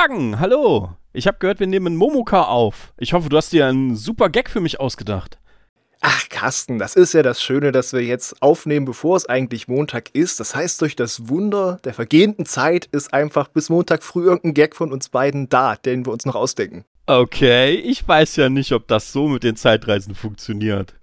[0.00, 0.88] Hagen, hallo.
[1.12, 2.94] Ich habe gehört, wir nehmen Momoka auf.
[2.96, 5.38] Ich hoffe, du hast dir einen super Gag für mich ausgedacht.
[6.00, 10.14] Ach, Carsten, das ist ja das Schöne, dass wir jetzt aufnehmen, bevor es eigentlich Montag
[10.14, 10.40] ist.
[10.40, 14.74] Das heißt, durch das Wunder der vergehenden Zeit ist einfach bis Montag früh irgendein Gag
[14.74, 16.86] von uns beiden da, den wir uns noch ausdenken.
[17.04, 20.94] Okay, ich weiß ja nicht, ob das so mit den Zeitreisen funktioniert.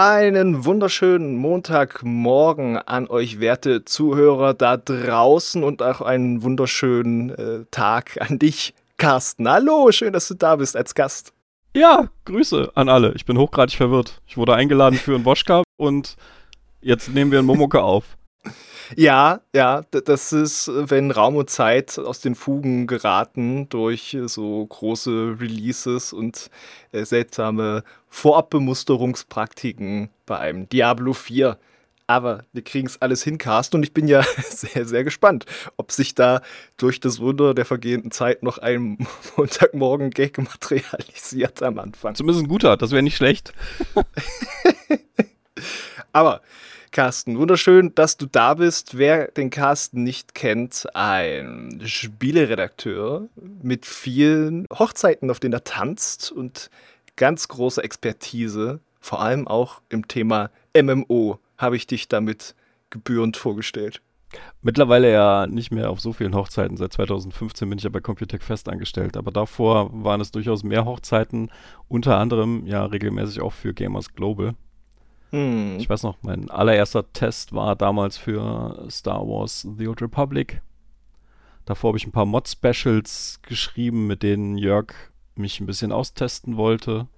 [0.00, 8.16] Einen wunderschönen Montagmorgen an euch, werte Zuhörer da draußen und auch einen wunderschönen äh, Tag
[8.20, 9.48] an dich, Carsten.
[9.48, 11.32] Hallo, schön, dass du da bist als Gast.
[11.74, 13.12] Ja, Grüße an alle.
[13.16, 14.22] Ich bin hochgradig verwirrt.
[14.28, 16.14] Ich wurde eingeladen für einen Woschka und
[16.80, 18.04] jetzt nehmen wir einen Momoka auf.
[18.96, 25.36] Ja, ja, das ist, wenn Raum und Zeit aus den Fugen geraten durch so große
[25.40, 26.50] Releases und
[26.92, 31.58] äh, seltsame Vorabbemusterungspraktiken bei einem Diablo 4.
[32.10, 35.44] Aber wir kriegen es alles hin, Carsten, und ich bin ja sehr, sehr gespannt,
[35.76, 36.40] ob sich da
[36.78, 42.14] durch das Wunder der vergehenden Zeit noch ein Montagmorgen-Gag materialisiert am Anfang.
[42.14, 43.52] Zumindest ein guter, das wäre nicht schlecht.
[46.12, 46.40] Aber
[46.92, 48.96] Carsten, wunderschön, dass du da bist.
[48.98, 53.28] Wer den Carsten nicht kennt, ein Spieleredakteur
[53.62, 56.70] mit vielen Hochzeiten, auf denen er tanzt und
[57.16, 62.54] ganz große Expertise, vor allem auch im Thema MMO, habe ich dich damit
[62.90, 64.00] gebührend vorgestellt.
[64.60, 66.76] Mittlerweile ja nicht mehr auf so vielen Hochzeiten.
[66.76, 69.16] Seit 2015 bin ich ja bei Computec fest angestellt.
[69.16, 71.50] Aber davor waren es durchaus mehr Hochzeiten.
[71.88, 74.54] Unter anderem ja regelmäßig auch für Gamers Global.
[75.30, 75.76] Hm.
[75.78, 80.62] Ich weiß noch, mein allererster Test war damals für Star Wars The Old Republic.
[81.66, 84.94] Davor habe ich ein paar Mod-Specials geschrieben, mit denen Jörg
[85.34, 87.08] mich ein bisschen austesten wollte.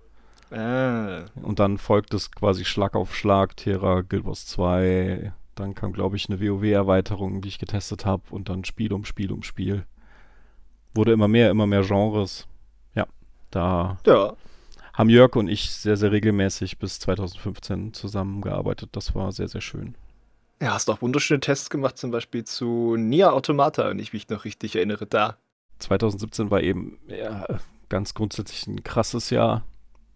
[0.50, 1.26] Ah.
[1.40, 5.32] Und dann folgt es quasi Schlag auf Schlag, Terra, Guild Wars 2.
[5.54, 8.24] Dann kam, glaube ich, eine WoW-Erweiterung, die ich getestet habe.
[8.30, 9.86] Und dann Spiel um Spiel um Spiel.
[10.94, 12.48] Wurde immer mehr, immer mehr Genres.
[12.96, 13.06] Ja,
[13.52, 14.34] da ja
[15.00, 18.90] haben Jörg und ich sehr, sehr regelmäßig bis 2015 zusammengearbeitet.
[18.92, 19.94] Das war sehr, sehr schön.
[20.60, 24.44] Ja, hast auch wunderschöne Tests gemacht, zum Beispiel zu Nia Automata, wenn ich mich noch
[24.44, 25.38] richtig erinnere, da.
[25.78, 27.46] 2017 war eben ja,
[27.88, 29.64] ganz grundsätzlich ein krasses Jahr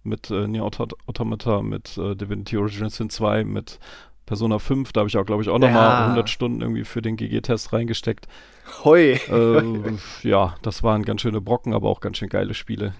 [0.03, 3.79] mit äh, Nia Automata, mit äh, Divinity Original Sin 2, mit
[4.27, 4.93] Persona 5.
[4.93, 6.05] Da habe ich auch, glaube ich, auch nochmal ja.
[6.09, 8.29] 100 Stunden irgendwie für den GG-Test reingesteckt.
[8.85, 9.13] Hoi.
[9.13, 9.97] Äh,
[10.29, 12.93] ja, das waren ganz schöne Brocken, aber auch ganz schön geile Spiele.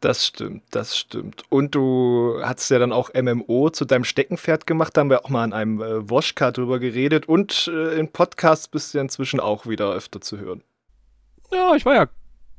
[0.00, 1.42] Das stimmt, das stimmt.
[1.50, 4.96] Und du hast ja dann auch MMO zu deinem Steckenpferd gemacht.
[4.96, 7.28] Da haben wir auch mal an einem äh, Woschka drüber geredet.
[7.28, 10.62] Und äh, in Podcasts bist du ja inzwischen auch wieder öfter zu hören.
[11.52, 12.08] Ja, ich war ja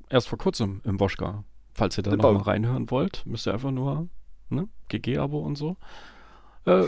[0.09, 1.43] erst vor kurzem im Woschka.
[1.73, 4.07] Falls ihr da noch mal reinhören wollt, müsst ihr einfach nur
[4.49, 5.77] ne, GG-Abo und so.
[6.65, 6.83] Äh,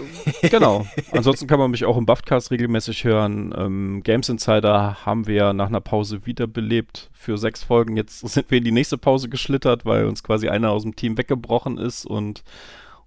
[0.50, 0.86] genau.
[1.12, 3.54] Ansonsten kann man mich auch im Buffcast regelmäßig hören.
[3.58, 7.98] Ähm, Games Insider haben wir nach einer Pause wiederbelebt für sechs Folgen.
[7.98, 11.18] Jetzt sind wir in die nächste Pause geschlittert, weil uns quasi einer aus dem Team
[11.18, 12.44] weggebrochen ist und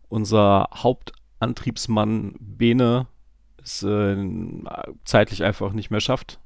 [0.08, 3.06] unser Hauptantriebsmann Bene
[3.66, 4.16] es äh,
[5.04, 6.38] zeitlich einfach nicht mehr schafft,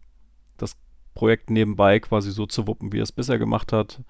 [0.56, 0.76] das
[1.14, 4.00] Projekt nebenbei quasi so zu wuppen, wie er es bisher gemacht hat.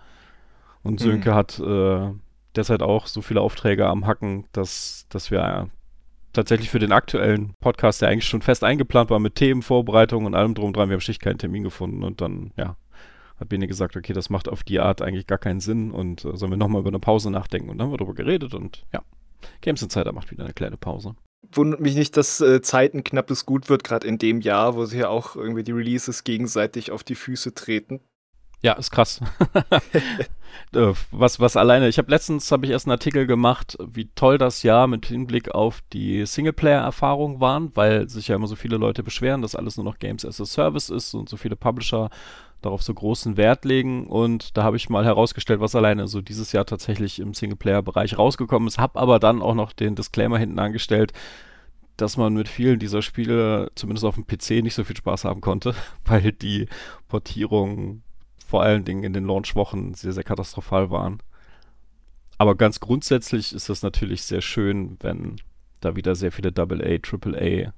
[0.82, 1.34] Und Sönke mhm.
[1.34, 2.15] hat äh,
[2.54, 5.69] derzeit auch so viele Aufträge am Hacken, dass, dass wir
[6.32, 10.54] tatsächlich für den aktuellen Podcast, der eigentlich schon fest eingeplant war mit Themenvorbereitung und allem
[10.54, 10.88] drum und dran.
[10.88, 12.76] Wir haben schlicht keinen Termin gefunden und dann, ja,
[13.38, 16.36] hat Bene gesagt, okay, das macht auf die Art eigentlich gar keinen Sinn und äh,
[16.36, 17.70] sollen wir nochmal über eine Pause nachdenken.
[17.70, 19.02] Und dann haben wir darüber geredet und ja,
[19.60, 21.16] Games Insider macht wieder eine kleine Pause.
[21.52, 25.00] Wundert mich nicht, dass äh, Zeiten knappes Gut wird, gerade in dem Jahr, wo sich
[25.00, 28.00] ja auch irgendwie die Releases gegenseitig auf die Füße treten.
[28.62, 29.21] Ja, ist krass.
[30.72, 34.38] Äh, was, was alleine, ich habe letztens, habe ich erst einen Artikel gemacht, wie toll
[34.38, 39.03] das Jahr mit Hinblick auf die Singleplayer-Erfahrung waren, weil sich ja immer so viele Leute
[39.03, 42.11] beschweren, dass alles nur noch Games as a Service ist und so viele Publisher
[42.62, 44.06] darauf so großen Wert legen.
[44.06, 48.69] Und da habe ich mal herausgestellt, was alleine so dieses Jahr tatsächlich im Singleplayer-Bereich rausgekommen
[48.69, 51.12] ist, habe aber dann auch noch den Disclaimer hinten angestellt,
[51.96, 55.40] dass man mit vielen dieser Spiele, zumindest auf dem PC, nicht so viel Spaß haben
[55.40, 55.75] konnte,
[56.05, 56.67] weil die
[57.08, 58.02] Portierung
[58.50, 61.23] vor allen Dingen in den Launchwochen sehr, sehr katastrophal waren.
[62.37, 65.37] Aber ganz grundsätzlich ist das natürlich sehr schön, wenn
[65.81, 67.73] da wieder sehr viele AA, AAA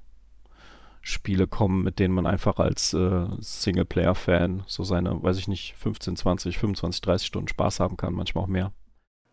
[1.01, 6.15] Spiele kommen, mit denen man einfach als äh, Singleplayer-Fan so seine, weiß ich nicht, 15,
[6.15, 8.71] 20, 25, 30 Stunden Spaß haben kann, manchmal auch mehr.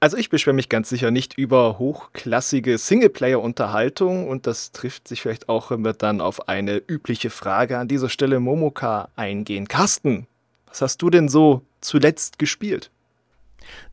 [0.00, 5.48] Also ich beschwere mich ganz sicher nicht über hochklassige Singleplayer-Unterhaltung und das trifft sich vielleicht
[5.48, 9.68] auch, wenn wir dann auf eine übliche Frage an dieser Stelle Momoka eingehen.
[9.68, 10.26] Carsten,
[10.70, 12.90] was hast du denn so zuletzt gespielt?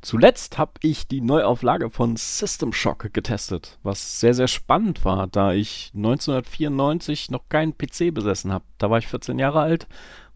[0.02, 5.54] Zuletzt habe ich die Neuauflage von System Shock getestet, was sehr, sehr spannend war, da
[5.54, 8.64] ich 1994 noch keinen PC besessen habe.
[8.78, 9.88] Da war ich 14 Jahre alt.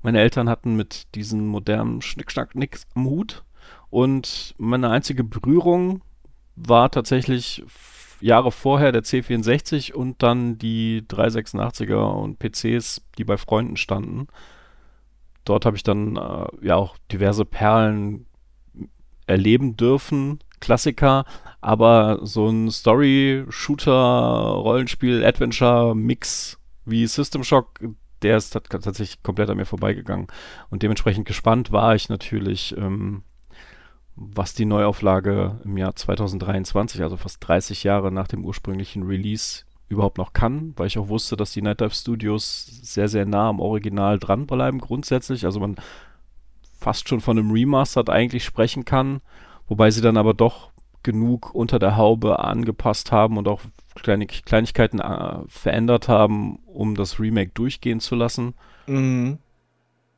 [0.04, 3.44] Meine Eltern hatten mit diesen modernen Schnickschnack nichts am Hut
[3.90, 6.02] und meine einzige Berührung
[6.56, 7.64] war tatsächlich
[8.20, 14.28] Jahre vorher der C64 und dann die 386er und PCs, die bei Freunden standen.
[15.46, 18.26] Dort habe ich dann äh, ja auch diverse Perlen
[19.28, 21.26] erleben dürfen, Klassiker,
[21.62, 27.80] aber so ein Story-Shooter, Rollenspiel, Adventure-Mix wie System Shock,
[28.22, 30.28] der ist tatsächlich komplett an mir vorbeigegangen.
[30.70, 33.24] Und dementsprechend gespannt war ich natürlich, ähm,
[34.16, 40.18] was die Neuauflage im Jahr 2023, also fast 30 Jahre nach dem ursprünglichen Release, überhaupt
[40.18, 43.60] noch kann, weil ich auch wusste, dass die Night Dive Studios sehr, sehr nah am
[43.60, 45.46] Original dranbleiben grundsätzlich.
[45.46, 45.76] Also man
[46.80, 49.22] fast schon von einem Remastered eigentlich sprechen kann,
[49.68, 50.72] wobei sie dann aber doch
[51.04, 53.62] genug unter der Haube angepasst haben und auch
[53.96, 58.54] kleine Kleinigkeiten äh, verändert haben, um das Remake durchgehen zu lassen.
[58.88, 59.40] Mhm.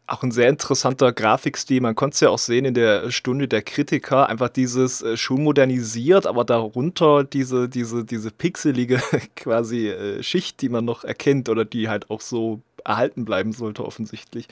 [0.06, 1.80] Auch ein sehr interessanter Grafikstil.
[1.80, 4.28] Man konnte es ja auch sehen in der Stunde der Kritiker.
[4.28, 9.02] Einfach dieses äh, schon modernisiert, aber darunter diese, diese, diese pixelige
[9.36, 13.86] quasi äh, Schicht, die man noch erkennt oder die halt auch so erhalten bleiben sollte,
[13.86, 14.48] offensichtlich.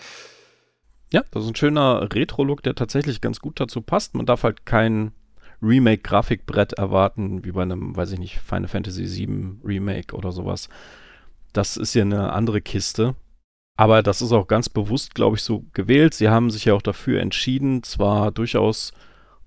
[1.11, 4.15] Ja, das ist ein schöner Retro-Look, der tatsächlich ganz gut dazu passt.
[4.15, 5.11] Man darf halt kein
[5.61, 10.69] Remake-Grafikbrett erwarten, wie bei einem, weiß ich nicht, Final Fantasy VII Remake oder sowas.
[11.53, 13.15] Das ist ja eine andere Kiste.
[13.81, 16.13] Aber das ist auch ganz bewusst, glaube ich, so gewählt.
[16.13, 18.93] Sie haben sich ja auch dafür entschieden, zwar durchaus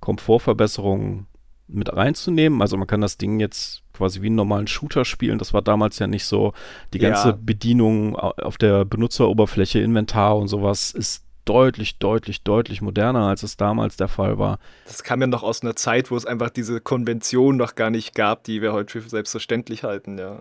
[0.00, 1.28] Komfortverbesserungen
[1.68, 2.60] mit reinzunehmen.
[2.60, 5.38] Also man kann das Ding jetzt quasi wie einen normalen Shooter spielen.
[5.38, 6.52] Das war damals ja nicht so.
[6.94, 7.38] Die ganze ja.
[7.40, 13.96] Bedienung auf der Benutzeroberfläche, Inventar und sowas ist deutlich, deutlich, deutlich moderner, als es damals
[13.96, 14.58] der Fall war.
[14.86, 18.16] Das kam ja noch aus einer Zeit, wo es einfach diese Konvention noch gar nicht
[18.16, 20.40] gab, die wir heute für selbstverständlich halten, ja.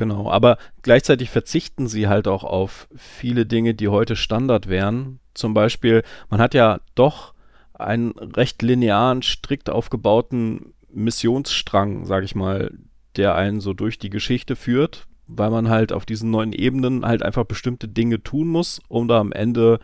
[0.00, 5.20] Genau, aber gleichzeitig verzichten sie halt auch auf viele Dinge, die heute Standard wären.
[5.34, 7.34] Zum Beispiel, man hat ja doch
[7.74, 12.72] einen recht linearen, strikt aufgebauten Missionsstrang, sag ich mal,
[13.16, 17.22] der einen so durch die Geschichte führt, weil man halt auf diesen neuen Ebenen halt
[17.22, 19.80] einfach bestimmte Dinge tun muss, um da am Ende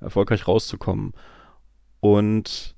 [0.00, 1.12] erfolgreich rauszukommen.
[2.00, 2.74] Und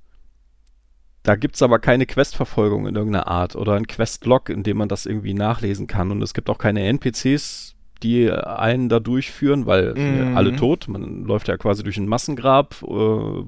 [1.23, 4.89] da gibt es aber keine Questverfolgung in irgendeiner Art oder ein Questlog, in dem man
[4.89, 6.11] das irgendwie nachlesen kann.
[6.11, 10.37] Und es gibt auch keine NPCs, die einen da durchführen, weil mhm.
[10.37, 10.89] alle tot.
[10.89, 13.45] Man läuft ja quasi durch ein Massengrab äh,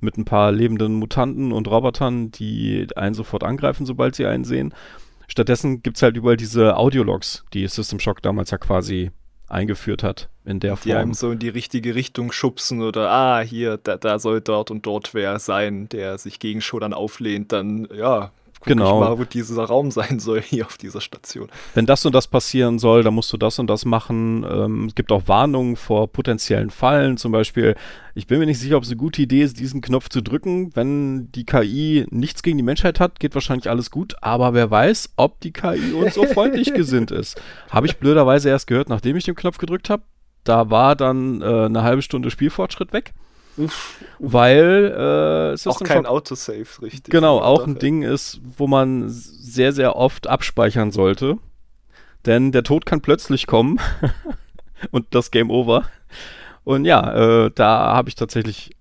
[0.00, 4.74] mit ein paar lebenden Mutanten und Robotern, die einen sofort angreifen, sobald sie einen sehen.
[5.28, 9.12] Stattdessen gibt es halt überall diese Audiologs, die System Shock damals ja quasi
[9.50, 10.84] eingeführt hat in der Form.
[10.84, 14.70] Die einem so in die richtige Richtung schubsen oder ah, hier, da, da soll dort
[14.70, 18.30] und dort wer sein, der sich gegen Schodern auflehnt, dann ja,
[18.66, 19.00] genau.
[19.00, 21.48] mal, wo dieser Raum sein soll hier auf dieser Station.
[21.74, 24.44] Wenn das und das passieren soll, dann musst du das und das machen.
[24.48, 27.16] Ähm, es gibt auch Warnungen vor potenziellen Fallen.
[27.16, 27.74] Zum Beispiel,
[28.14, 30.70] ich bin mir nicht sicher, ob es eine gute Idee ist, diesen Knopf zu drücken.
[30.74, 34.14] Wenn die KI nichts gegen die Menschheit hat, geht wahrscheinlich alles gut.
[34.20, 37.40] Aber wer weiß, ob die KI uns so freundlich gesinnt ist.
[37.70, 40.02] Habe ich blöderweise erst gehört, nachdem ich den Knopf gedrückt habe.
[40.44, 43.12] Da war dann äh, eine halbe Stunde Spielfortschritt weg.
[43.56, 43.98] Uff.
[44.18, 47.10] Weil äh, es auch kein Autosave, richtig.
[47.10, 51.38] Genau, auch ein Ding ist, wo man sehr, sehr oft abspeichern sollte.
[52.26, 53.80] Denn der Tod kann plötzlich kommen
[54.90, 55.84] und das Game Over.
[56.64, 58.76] Und ja, äh, da habe ich tatsächlich,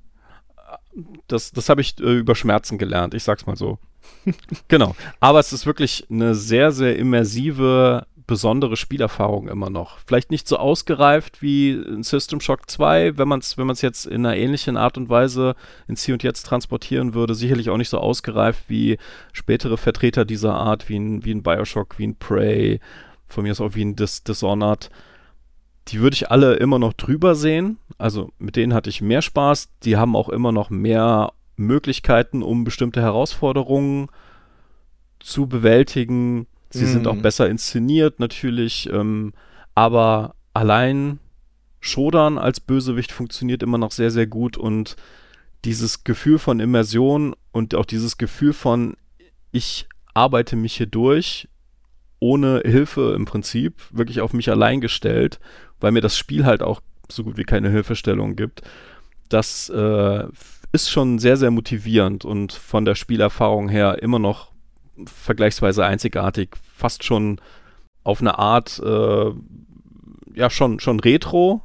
[1.27, 3.79] das, das habe ich äh, über Schmerzen gelernt, ich sag's mal so.
[4.67, 4.95] genau.
[5.19, 9.98] Aber es ist wirklich eine sehr, sehr immersive besondere Spielerfahrung immer noch.
[10.05, 14.24] Vielleicht nicht so ausgereift wie in System Shock 2, wenn man es wenn jetzt in
[14.24, 15.55] einer ähnlichen Art und Weise
[15.88, 17.33] ins Hier und Jetzt transportieren würde.
[17.33, 19.00] Sicherlich auch nicht so ausgereift wie
[19.33, 22.79] spätere Vertreter dieser Art, wie ein, wie ein Bioshock, wie ein Prey,
[23.27, 24.91] von mir aus auch wie ein Dis Dishonored.
[25.88, 27.79] Die würde ich alle immer noch drüber sehen.
[27.98, 29.69] Also mit denen hatte ich mehr Spaß.
[29.81, 34.07] Die haben auch immer noch mehr Möglichkeiten, um bestimmte Herausforderungen
[35.19, 36.89] zu bewältigen Sie mhm.
[36.89, 37.21] sind auch mhm.
[37.21, 39.33] besser inszeniert natürlich, ähm,
[39.75, 41.19] aber allein
[41.79, 44.95] Shodan als Bösewicht funktioniert immer noch sehr, sehr gut und
[45.65, 48.95] dieses Gefühl von Immersion und auch dieses Gefühl von,
[49.51, 51.47] ich arbeite mich hier durch,
[52.19, 55.39] ohne Hilfe im Prinzip, wirklich auf mich allein gestellt,
[55.79, 58.61] weil mir das Spiel halt auch so gut wie keine Hilfestellung gibt.
[59.29, 60.23] Das äh,
[60.71, 64.49] ist schon sehr, sehr motivierend und von der Spielerfahrung her immer noch
[65.06, 66.56] vergleichsweise einzigartig.
[66.75, 67.39] Fast schon
[68.03, 69.32] auf eine Art, äh,
[70.34, 71.62] ja, schon, schon retro,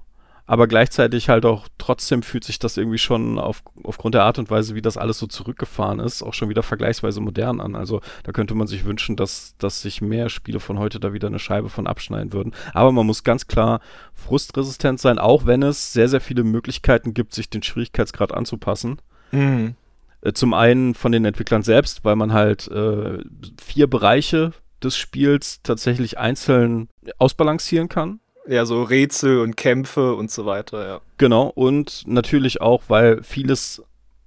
[0.47, 4.51] aber gleichzeitig halt auch trotzdem fühlt sich das irgendwie schon auf, aufgrund der Art und
[4.51, 7.75] Weise, wie das alles so zurückgefahren ist, auch schon wieder vergleichsweise modern an.
[7.75, 11.29] Also da könnte man sich wünschen, dass, dass sich mehr Spiele von heute da wieder
[11.29, 12.53] eine Scheibe von abschneiden würden.
[12.75, 13.81] Aber man muss ganz klar
[14.13, 18.99] frustresistent sein, auch wenn es sehr, sehr viele Möglichkeiten gibt, sich den Schwierigkeitsgrad anzupassen.
[19.33, 19.77] Mhm.
[20.25, 23.19] Äh, zum einen von den Entwicklern selbst, weil man halt äh,
[23.63, 24.53] vier Bereiche
[24.83, 26.89] des Spiels tatsächlich einzeln
[27.19, 28.21] ausbalancieren kann.
[28.47, 31.01] Ja, so Rätsel und Kämpfe und so weiter, ja.
[31.19, 33.83] Genau, und natürlich auch, weil vieles,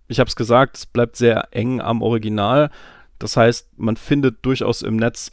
[0.08, 2.72] ich habe es gesagt, es bleibt sehr eng am Original.
[3.20, 5.32] Das heißt, man findet durchaus im Netz,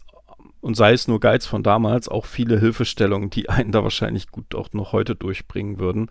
[0.60, 4.54] und sei es nur Guides von damals, auch viele Hilfestellungen, die einen da wahrscheinlich gut
[4.54, 6.10] auch noch heute durchbringen würden.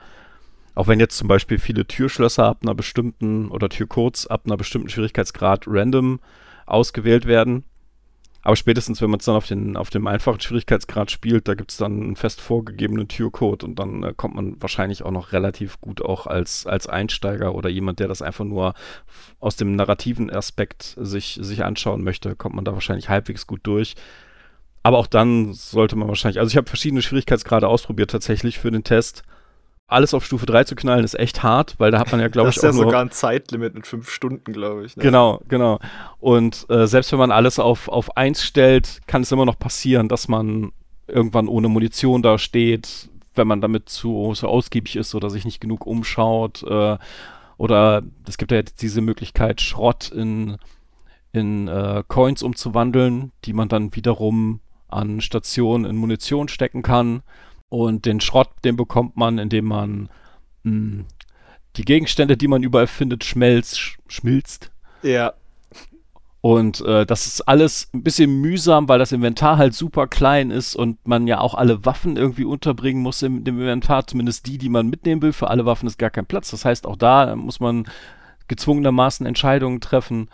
[0.75, 4.89] Auch wenn jetzt zum Beispiel viele Türschlösser ab einer bestimmten oder Türcodes ab einer bestimmten
[4.89, 6.19] Schwierigkeitsgrad random
[6.65, 7.63] ausgewählt werden,
[8.45, 11.71] aber spätestens, wenn man es dann auf, den, auf dem einfachen Schwierigkeitsgrad spielt, da gibt
[11.71, 15.79] es dann einen fest vorgegebenen Türcode und dann äh, kommt man wahrscheinlich auch noch relativ
[15.79, 18.73] gut auch als, als Einsteiger oder jemand, der das einfach nur
[19.39, 23.95] aus dem narrativen Aspekt sich, sich anschauen möchte, kommt man da wahrscheinlich halbwegs gut durch.
[24.83, 28.83] Aber auch dann sollte man wahrscheinlich, also ich habe verschiedene Schwierigkeitsgrade ausprobiert tatsächlich für den
[28.83, 29.23] Test
[29.87, 32.49] alles auf Stufe 3 zu knallen, ist echt hart, weil da hat man ja, glaube
[32.49, 32.61] ich, auch.
[32.61, 34.95] Das ist ja sogar ein Zeitlimit mit 5 Stunden, glaube ich.
[34.95, 35.03] Ne?
[35.03, 35.79] Genau, genau.
[36.19, 40.07] Und äh, selbst wenn man alles auf, auf 1 stellt, kann es immer noch passieren,
[40.07, 40.71] dass man
[41.07, 45.59] irgendwann ohne Munition da steht, wenn man damit zu so ausgiebig ist oder sich nicht
[45.59, 46.63] genug umschaut.
[46.63, 46.97] Äh,
[47.57, 50.57] oder es gibt ja jetzt diese Möglichkeit, Schrott in,
[51.31, 57.23] in äh, Coins umzuwandeln, die man dann wiederum an Stationen in Munition stecken kann.
[57.73, 60.09] Und den Schrott, den bekommt man, indem man
[60.61, 61.05] mh, hm,
[61.75, 64.71] die Gegenstände, die man überall findet, schmelzt, sch schmilzt.
[65.01, 65.33] Ja.
[66.41, 70.75] Und äh, das ist alles ein bisschen mühsam, weil das Inventar halt super klein ist
[70.75, 74.69] und man ja auch alle Waffen irgendwie unterbringen muss im, im Inventar, zumindest die, die
[74.69, 75.33] man mitnehmen will.
[75.33, 76.51] Für alle Waffen ist gar kein Platz.
[76.51, 77.87] Das heißt, auch da muss man
[78.49, 80.29] gezwungenermaßen Entscheidungen treffen.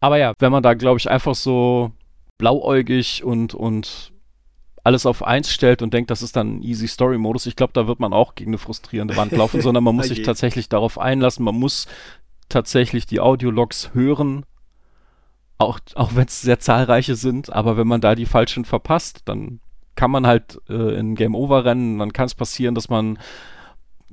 [0.00, 1.92] Aber ja, wenn man da, glaube ich, einfach so
[2.38, 4.13] blauäugig und, und
[4.84, 7.86] alles auf eins stellt und denkt, das ist dann ein easy Story-Modus, ich glaube, da
[7.88, 11.44] wird man auch gegen eine frustrierende Wand laufen, sondern man muss sich tatsächlich darauf einlassen,
[11.44, 11.86] man muss
[12.50, 14.44] tatsächlich die Audiologs hören,
[15.56, 19.60] auch, auch wenn es sehr zahlreiche sind, aber wenn man da die falschen verpasst, dann
[19.96, 23.18] kann man halt äh, in Game Over rennen, dann kann es passieren, dass man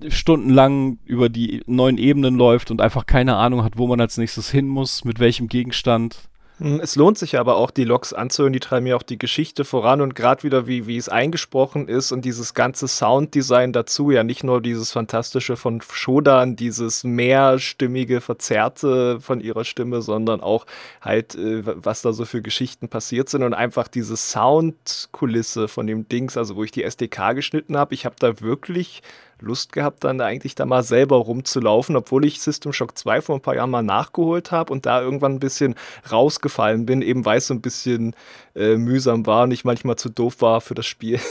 [0.07, 4.49] stundenlang über die neuen Ebenen läuft und einfach keine Ahnung hat, wo man als nächstes
[4.49, 6.29] hin muss, mit welchem Gegenstand.
[6.61, 9.65] Hm, es lohnt sich aber auch, die Logs anzuhören, die treiben ja auch die Geschichte
[9.65, 14.23] voran und gerade wieder, wie, wie es eingesprochen ist und dieses ganze Sounddesign dazu, ja
[14.23, 20.67] nicht nur dieses Fantastische von Shodan, dieses mehrstimmige, verzerrte von ihrer Stimme, sondern auch
[21.01, 26.07] halt, äh, was da so für Geschichten passiert sind und einfach diese Soundkulisse von dem
[26.09, 29.01] Dings, also wo ich die SDK geschnitten habe, ich habe da wirklich
[29.41, 33.41] Lust gehabt, dann eigentlich da mal selber rumzulaufen, obwohl ich System Shock 2 vor ein
[33.41, 35.75] paar Jahren mal nachgeholt habe und da irgendwann ein bisschen
[36.11, 38.15] rausgefallen bin, eben weil es so ein bisschen
[38.55, 41.19] äh, mühsam war und ich manchmal zu doof war für das Spiel.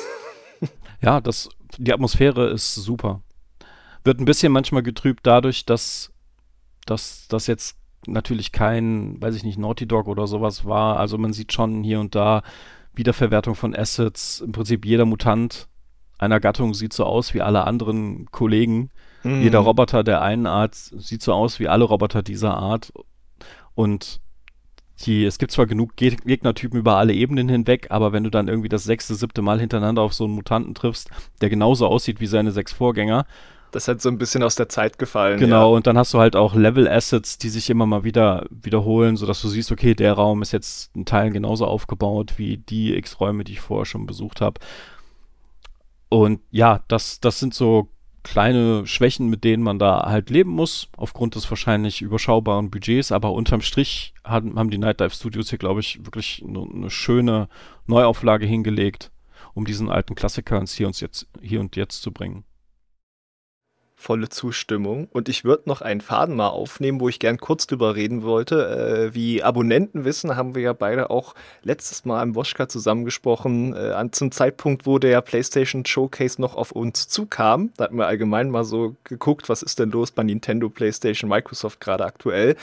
[1.02, 1.48] Ja, das,
[1.78, 3.22] die Atmosphäre ist super.
[4.04, 6.12] Wird ein bisschen manchmal getrübt dadurch, dass,
[6.86, 7.76] dass das jetzt
[8.06, 10.98] natürlich kein, weiß ich nicht, Naughty Dog oder sowas war.
[10.98, 12.42] Also man sieht schon hier und da
[12.94, 14.40] Wiederverwertung von Assets.
[14.40, 15.68] Im Prinzip jeder Mutant
[16.20, 18.90] einer Gattung sieht so aus wie alle anderen Kollegen.
[19.22, 19.42] Mhm.
[19.42, 22.92] Jeder Roboter der einen Art sieht so aus wie alle Roboter dieser Art.
[23.74, 24.20] Und
[25.06, 28.68] die, es gibt zwar genug Gegnertypen über alle Ebenen hinweg, aber wenn du dann irgendwie
[28.68, 31.08] das sechste, siebte Mal hintereinander auf so einen Mutanten triffst,
[31.40, 33.24] der genauso aussieht wie seine sechs Vorgänger.
[33.70, 35.38] Das hat so ein bisschen aus der Zeit gefallen.
[35.38, 35.76] Genau, ja.
[35.76, 39.48] und dann hast du halt auch Level-Assets, die sich immer mal wieder wiederholen, sodass du
[39.48, 43.60] siehst, okay, der Raum ist jetzt in Teilen genauso aufgebaut wie die X-Räume, die ich
[43.60, 44.60] vorher schon besucht habe.
[46.10, 47.88] Und ja, das, das sind so
[48.22, 53.12] kleine Schwächen, mit denen man da halt leben muss, aufgrund des wahrscheinlich überschaubaren Budgets.
[53.12, 56.90] Aber unterm Strich haben, haben die Night Dive Studios hier, glaube ich, wirklich eine, eine
[56.90, 57.48] schöne
[57.86, 59.10] Neuauflage hingelegt,
[59.54, 62.44] um diesen alten Klassiker ins Hier und Jetzt, hier und jetzt zu bringen
[64.00, 65.08] volle Zustimmung.
[65.12, 69.10] Und ich würde noch einen Faden mal aufnehmen, wo ich gern kurz drüber reden wollte.
[69.10, 74.10] Äh, wie Abonnenten wissen, haben wir ja beide auch letztes Mal im Woschka zusammengesprochen, äh,
[74.10, 77.72] zum Zeitpunkt, wo der PlayStation Showcase noch auf uns zukam.
[77.76, 81.80] Da hatten wir allgemein mal so geguckt, was ist denn los bei Nintendo, PlayStation, Microsoft
[81.80, 82.56] gerade aktuell.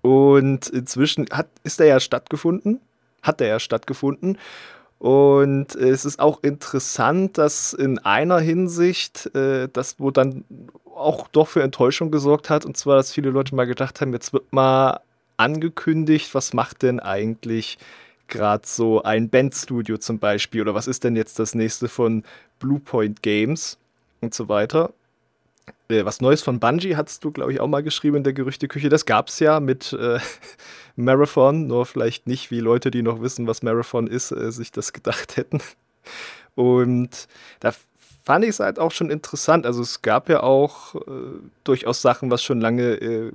[0.00, 2.80] Und inzwischen hat, ist er ja stattgefunden.
[3.22, 4.38] Hat er ja stattgefunden.
[5.02, 10.44] Und es ist auch interessant, dass in einer Hinsicht, äh, das wo dann
[10.94, 12.64] auch doch für Enttäuschung gesorgt hat.
[12.64, 15.00] Und zwar, dass viele Leute mal gedacht haben, jetzt wird mal
[15.38, 17.78] angekündigt, was macht denn eigentlich
[18.28, 22.22] gerade so ein Bandstudio zum Beispiel oder was ist denn jetzt das nächste von
[22.60, 23.78] Bluepoint Games
[24.20, 24.92] und so weiter.
[26.04, 28.88] Was Neues von Bungie hast du, glaube ich, auch mal geschrieben in der Gerüchteküche.
[28.88, 30.18] Das gab es ja mit äh,
[30.96, 34.92] Marathon, nur vielleicht nicht, wie Leute, die noch wissen, was Marathon ist, äh, sich das
[34.92, 35.60] gedacht hätten.
[36.54, 37.28] Und
[37.60, 37.72] da
[38.24, 39.66] fand ich es halt auch schon interessant.
[39.66, 41.00] Also es gab ja auch äh,
[41.64, 43.32] durchaus Sachen, was schon lange äh,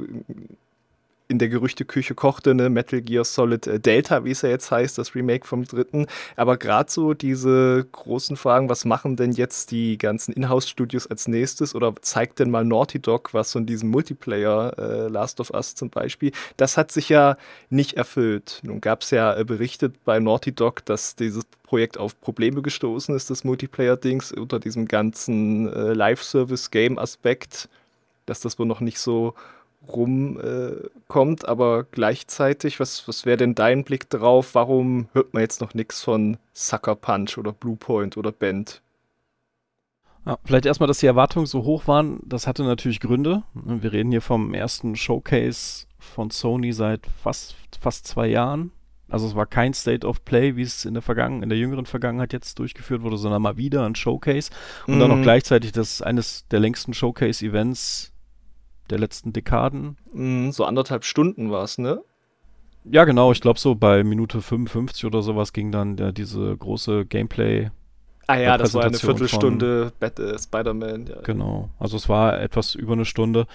[1.28, 2.70] in der Gerüchteküche kochte, ne?
[2.70, 6.08] Metal Gear Solid äh, Delta, wie es ja jetzt heißt, das Remake vom dritten.
[6.36, 11.76] Aber gerade so diese großen Fragen, was machen denn jetzt die ganzen Inhouse-Studios als nächstes
[11.76, 15.90] oder zeigt denn mal Naughty Dog was von diesem Multiplayer, äh, Last of Us zum
[15.90, 17.38] Beispiel, das hat sich ja
[17.70, 18.62] nicht erfüllt.
[18.64, 23.14] Nun gab es ja äh, berichtet bei Naughty Dog, dass dieses Projekt auf Probleme gestoßen
[23.14, 27.68] ist, das Multiplayer-Dings, unter diesem ganzen äh, Live-Service-Game-Aspekt,
[28.26, 29.34] dass das wohl noch nicht so
[29.90, 34.56] rumkommt, äh, aber gleichzeitig, was, was wäre denn dein Blick drauf?
[34.56, 38.82] Warum hört man jetzt noch nichts von Sucker Punch oder Bluepoint oder Band?
[40.26, 43.44] Ja, vielleicht erstmal, dass die Erwartungen so hoch waren, das hatte natürlich Gründe.
[43.54, 48.72] Wir reden hier vom ersten Showcase von Sony seit fast, fast zwei Jahren.
[49.10, 51.86] Also es war kein State of Play, wie es in der Vergangen in der jüngeren
[51.86, 54.52] Vergangenheit jetzt durchgeführt wurde, sondern mal wieder ein Showcase.
[54.86, 55.00] Und mm.
[55.00, 55.24] dann noch mhm.
[55.24, 58.12] gleichzeitig das eines der längsten Showcase-Events
[58.90, 59.98] der letzten Dekaden.
[60.14, 62.02] Mm, so anderthalb Stunden war es, ne?
[62.86, 63.32] Ja, genau.
[63.32, 67.70] Ich glaube, so bei Minute 55 oder sowas ging dann ja, diese große Gameplay.
[68.28, 71.08] Ah ja, das war eine Viertelstunde äh, Spider-Man.
[71.08, 71.22] Ja.
[71.22, 71.70] Genau.
[71.80, 73.48] Also es war etwas über eine Stunde.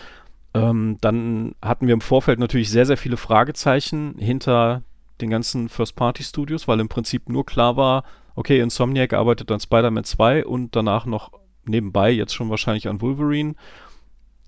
[0.54, 4.82] Ähm, dann hatten wir im Vorfeld natürlich sehr, sehr viele Fragezeichen hinter
[5.20, 10.44] den ganzen First-Party-Studios, weil im Prinzip nur klar war, okay, Insomniac arbeitet an Spider-Man 2
[10.44, 11.32] und danach noch
[11.64, 13.54] nebenbei jetzt schon wahrscheinlich an Wolverine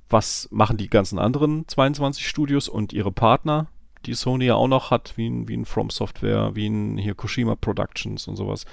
[0.09, 3.67] was machen die ganzen anderen 22 Studios und ihre Partner,
[4.07, 7.15] die Sony ja auch noch hat, wie ein, wie ein From Software, wie ein hier
[7.15, 8.65] Kushima Productions und sowas.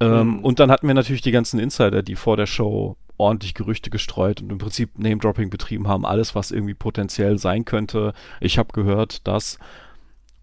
[0.00, 0.40] Ähm, mhm.
[0.40, 4.40] Und dann hatten wir natürlich die ganzen Insider, die vor der Show ordentlich Gerüchte gestreut
[4.40, 8.12] und im Prinzip Name-Dropping betrieben haben, alles, was irgendwie potenziell sein könnte.
[8.40, 9.58] Ich habe gehört, dass.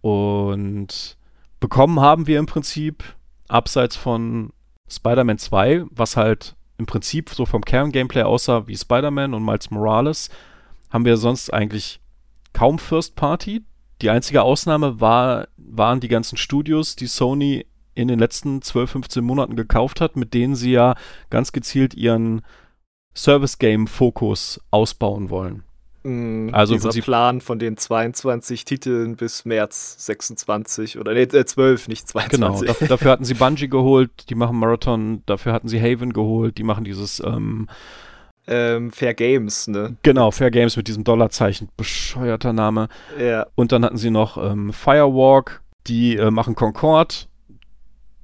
[0.02, 1.18] Und
[1.60, 3.04] bekommen haben wir im Prinzip,
[3.48, 4.52] abseits von
[4.90, 10.30] Spider-Man 2, was halt im Prinzip so vom Kern-Gameplay aussah wie Spider-Man und Miles Morales,
[10.90, 12.02] haben wir sonst eigentlich
[12.54, 13.64] kaum First Party.
[14.02, 19.24] Die einzige Ausnahme war, waren die ganzen Studios, die Sony in den letzten 12, 15
[19.24, 20.96] Monaten gekauft hat, mit denen sie ja
[21.30, 22.42] ganz gezielt ihren
[23.16, 25.64] Service-Game-Fokus ausbauen wollen.
[26.04, 31.90] Mm, also dieser Plan von den 22 Titeln bis März 26 oder nee, 12, äh,
[31.90, 32.40] nicht 22.
[32.40, 36.58] Genau, dafür, dafür hatten sie Bungie geholt, die machen Marathon, dafür hatten sie Haven geholt,
[36.58, 37.68] die machen dieses ähm,
[38.48, 39.96] ähm, Fair Games, ne?
[40.02, 42.90] Genau, Fair Games mit diesem Dollarzeichen, bescheuerter Name.
[43.20, 43.48] Ja.
[43.56, 47.28] Und dann hatten sie noch ähm, Firewalk, die äh, machen Concord.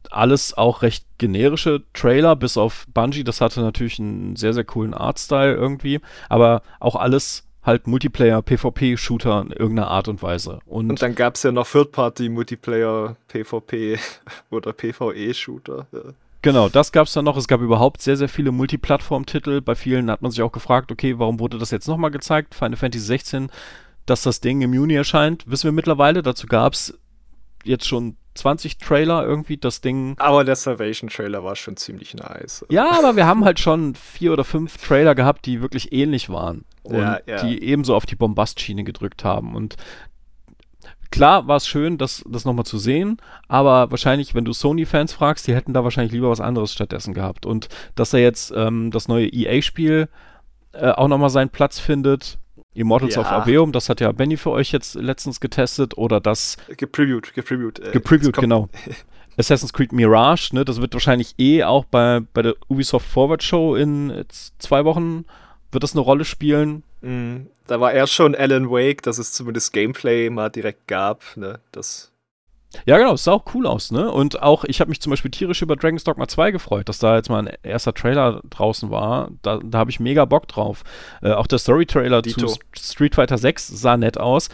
[0.09, 3.23] Alles auch recht generische Trailer, bis auf Bungie.
[3.23, 5.99] Das hatte natürlich einen sehr, sehr coolen Artstyle irgendwie.
[6.29, 10.59] Aber auch alles halt Multiplayer, PvP-Shooter in irgendeiner Art und Weise.
[10.65, 13.99] Und, und dann gab es ja noch Third-Party-Multiplayer, PvP
[14.49, 15.85] oder PvE-Shooter.
[15.91, 15.99] Ja.
[16.41, 17.35] Genau, das gab es dann noch.
[17.35, 19.61] Es gab überhaupt sehr, sehr viele Multiplattform-Titel.
[19.61, 22.55] Bei vielen hat man sich auch gefragt, okay, warum wurde das jetzt nochmal gezeigt?
[22.55, 23.49] Final Fantasy 16,
[24.05, 26.23] dass das Ding im Juni erscheint, wissen wir mittlerweile.
[26.23, 26.97] Dazu gab es
[27.67, 30.15] jetzt schon 20 Trailer irgendwie, das Ding.
[30.19, 32.65] Aber der Salvation-Trailer war schon ziemlich nice.
[32.69, 36.65] Ja, aber wir haben halt schon vier oder fünf Trailer gehabt, die wirklich ähnlich waren.
[36.83, 37.43] Und ja, ja.
[37.43, 39.55] die ebenso auf die Bombastschiene gedrückt haben.
[39.55, 39.75] Und
[41.11, 45.47] klar war es schön, das, das nochmal zu sehen, aber wahrscheinlich, wenn du Sony-Fans fragst,
[45.47, 47.45] die hätten da wahrscheinlich lieber was anderes stattdessen gehabt.
[47.45, 50.07] Und dass er jetzt ähm, das neue EA-Spiel
[50.73, 52.37] äh, auch nochmal seinen Platz findet,
[52.77, 53.21] Immortals ja.
[53.21, 56.57] of Aveum, das hat ja Benny für euch jetzt letztens getestet oder das.
[56.75, 57.79] Gepreviewt, gepreviewt.
[57.79, 58.69] Äh, gepreviewt, genau.
[59.37, 63.75] Assassin's Creed Mirage, ne, das wird wahrscheinlich eh auch bei, bei der Ubisoft Forward Show
[63.75, 64.25] in
[64.57, 65.25] zwei Wochen
[65.71, 66.83] wird das eine Rolle spielen.
[67.01, 71.59] Mm, da war erst schon Alan Wake, dass es zumindest Gameplay mal direkt gab, ne,
[71.71, 72.11] das
[72.85, 74.11] ja, genau, es sah auch cool aus, ne?
[74.11, 77.15] Und auch, ich habe mich zum Beispiel tierisch über Dragon's Dogma 2 gefreut, dass da
[77.15, 79.31] jetzt mal ein erster Trailer draußen war.
[79.41, 80.83] Da, da habe ich mega Bock drauf.
[81.21, 84.49] Äh, auch der Story-Trailer zu Street Fighter 6 sah nett aus.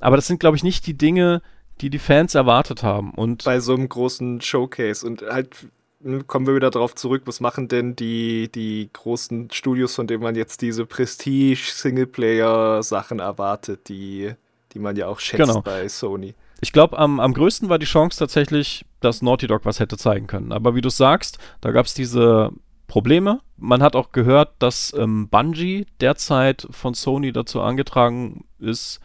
[0.00, 1.42] Aber das sind, glaube ich, nicht die Dinge,
[1.80, 3.12] die die Fans erwartet haben.
[3.12, 5.06] Und Bei so einem großen Showcase.
[5.06, 5.68] Und halt
[6.00, 10.22] ne, kommen wir wieder darauf zurück, was machen denn die, die großen Studios, von denen
[10.22, 14.32] man jetzt diese Prestige-Singleplayer-Sachen erwartet, die,
[14.72, 15.60] die man ja auch schätzt genau.
[15.60, 16.34] bei Sony.
[16.60, 20.26] Ich glaube, am, am größten war die Chance tatsächlich, dass Naughty Dog was hätte zeigen
[20.26, 20.52] können.
[20.52, 22.50] Aber wie du sagst, da gab es diese
[22.88, 23.40] Probleme.
[23.56, 29.00] Man hat auch gehört, dass ähm, Bungie derzeit von Sony dazu angetragen ist,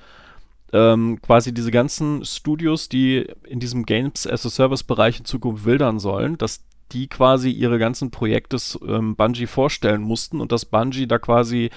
[0.71, 5.65] ähm, quasi diese ganzen Studios, die in diesem Games as a Service Bereich in Zukunft
[5.65, 11.07] wildern sollen, dass die quasi ihre ganzen Projekte ähm, Bungie vorstellen mussten und dass Bungie
[11.07, 11.69] da quasi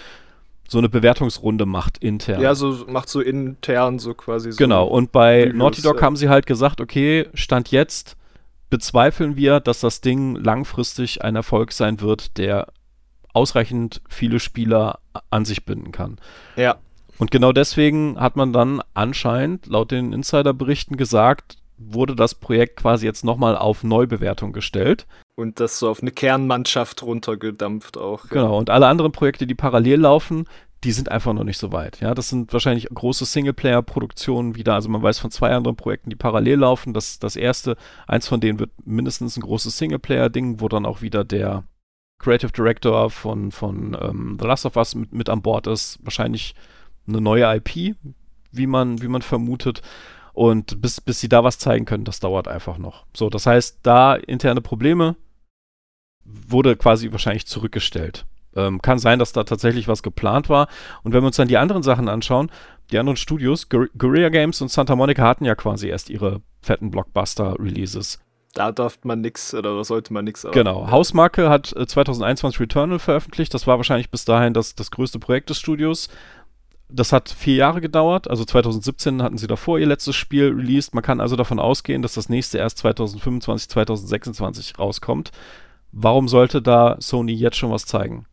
[0.69, 2.41] so eine Bewertungsrunde macht intern.
[2.41, 4.57] Ja, so macht so intern so quasi so.
[4.57, 6.03] Genau, und bei Videos, Naughty Dog ja.
[6.03, 8.17] haben sie halt gesagt, okay, Stand jetzt
[8.71, 12.67] bezweifeln wir, dass das Ding langfristig ein Erfolg sein wird, der
[13.33, 14.99] ausreichend viele Spieler
[15.31, 16.19] an sich binden kann.
[16.57, 16.77] Ja.
[17.19, 23.07] Und genau deswegen hat man dann anscheinend laut den Insiderberichten gesagt, wurde das Projekt quasi
[23.07, 25.07] jetzt nochmal auf Neubewertung gestellt.
[25.37, 28.29] Und das so auf eine Kernmannschaft runtergedampft auch.
[28.31, 30.49] Genau, und alle anderen Projekte, die parallel laufen,
[30.83, 32.01] die sind einfach noch nicht so weit.
[32.01, 34.75] Ja, das sind wahrscheinlich große Singleplayer-Produktionen wieder.
[34.75, 36.95] Also man weiß von zwei anderen Projekten, die parallel laufen.
[36.95, 41.23] Das, das erste, eins von denen wird mindestens ein großes Singleplayer-Ding, wo dann auch wieder
[41.23, 41.65] der
[42.19, 45.99] Creative Director von, von ähm, The Last of Us mit, mit an Bord ist.
[46.03, 46.55] Wahrscheinlich
[47.07, 47.97] eine neue IP,
[48.53, 49.83] wie man, wie man vermutet.
[50.33, 53.05] Und bis, bis sie da was zeigen können, das dauert einfach noch.
[53.15, 55.17] So, das heißt, da interne Probleme
[56.49, 58.27] wurde quasi wahrscheinlich zurückgestellt.
[58.55, 60.69] Ähm, kann sein, dass da tatsächlich was geplant war.
[61.03, 62.51] Und wenn wir uns dann die anderen Sachen anschauen,
[62.91, 68.19] die anderen Studios, Guerrilla Games und Santa Monica hatten ja quasi erst ihre fetten Blockbuster-Releases.
[68.55, 70.47] Da darf man nichts oder sollte man nichts.
[70.53, 70.91] Genau.
[70.91, 73.53] Hausmarke hat 2021 äh, Returnal veröffentlicht.
[73.53, 76.09] Das war wahrscheinlich bis dahin das, das größte Projekt des Studios.
[76.89, 78.31] Das hat vier Jahre gedauert.
[78.31, 80.95] Also 2017 hatten sie davor ihr letztes Spiel released.
[80.95, 85.33] Man kann also davon ausgehen, dass das nächste erst 2025, 2026 rauskommt.
[85.93, 88.27] Warum sollte da Sony jetzt schon was zeigen?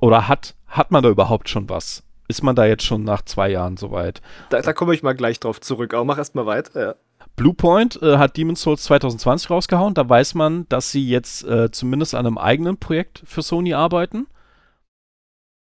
[0.00, 2.02] Oder hat, hat man da überhaupt schon was?
[2.28, 4.20] Ist man da jetzt schon nach zwei Jahren soweit?
[4.50, 6.80] Da, da komme ich mal gleich drauf zurück, aber mach erstmal weiter.
[6.80, 6.94] Ja.
[7.36, 9.94] Bluepoint äh, hat Demon's Souls 2020 rausgehauen.
[9.94, 14.26] Da weiß man, dass sie jetzt äh, zumindest an einem eigenen Projekt für Sony arbeiten.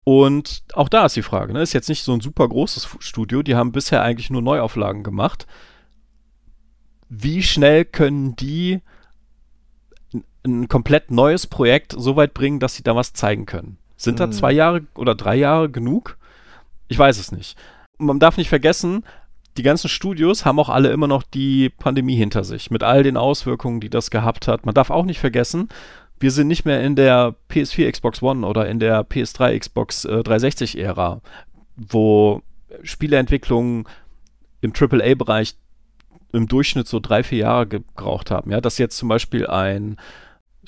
[0.05, 1.62] Und auch da ist die Frage, ne?
[1.62, 5.47] ist jetzt nicht so ein super großes Studio, die haben bisher eigentlich nur Neuauflagen gemacht.
[7.09, 8.81] Wie schnell können die
[10.44, 13.79] ein komplett neues Projekt so weit bringen, dass sie da was zeigen können?
[13.96, 14.59] Sind da zwei mhm.
[14.59, 16.16] Jahre oder drei Jahre genug?
[16.88, 17.57] Ich weiß es nicht.
[17.98, 19.05] Man darf nicht vergessen,
[19.57, 23.16] die ganzen Studios haben auch alle immer noch die Pandemie hinter sich, mit all den
[23.16, 24.64] Auswirkungen, die das gehabt hat.
[24.64, 25.68] Man darf auch nicht vergessen,
[26.18, 30.22] wir sind nicht mehr in der PS4 Xbox One oder in der PS3 Xbox äh,
[30.22, 31.20] 360 Ära,
[31.76, 32.42] wo
[32.83, 33.85] Spieleentwicklungen
[34.61, 35.55] im AAA-Bereich
[36.33, 38.50] im Durchschnitt so drei, vier Jahre gebraucht haben.
[38.50, 39.96] Ja, dass jetzt zum Beispiel ein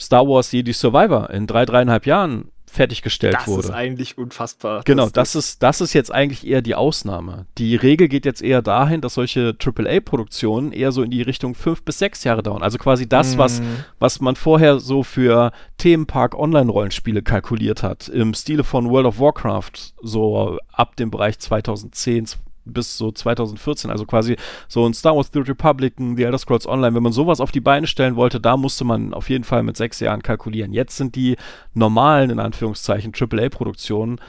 [0.03, 3.63] Star Wars Jedi Survivor in drei, dreieinhalb Jahren fertiggestellt das wurde.
[3.63, 4.83] Das ist eigentlich unfassbar.
[4.85, 7.45] Genau, das, ist, das ist jetzt eigentlich eher die Ausnahme.
[7.59, 11.83] Die Regel geht jetzt eher dahin, dass solche AAA-Produktionen eher so in die Richtung fünf
[11.83, 12.63] bis sechs Jahre dauern.
[12.63, 13.39] Also quasi das, mm.
[13.39, 13.63] was,
[13.99, 18.09] was man vorher so für Themenpark-Online-Rollenspiele kalkuliert hat.
[18.09, 22.27] Im Stile von World of Warcraft, so ab dem Bereich 2010,
[22.65, 24.37] bis so 2014, also quasi
[24.69, 27.61] so ein Star Wars The Republic, The Elder Scrolls Online, wenn man sowas auf die
[27.61, 30.73] Beine stellen wollte, da musste man auf jeden Fall mit sechs Jahren kalkulieren.
[30.73, 31.37] Jetzt sind die
[31.75, 34.21] normalen, in Anführungszeichen, AAA-Produktionen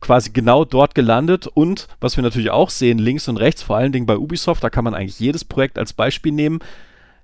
[0.00, 3.92] quasi genau dort gelandet und was wir natürlich auch sehen, links und rechts, vor allen
[3.92, 6.58] Dingen bei Ubisoft, da kann man eigentlich jedes Projekt als Beispiel nehmen.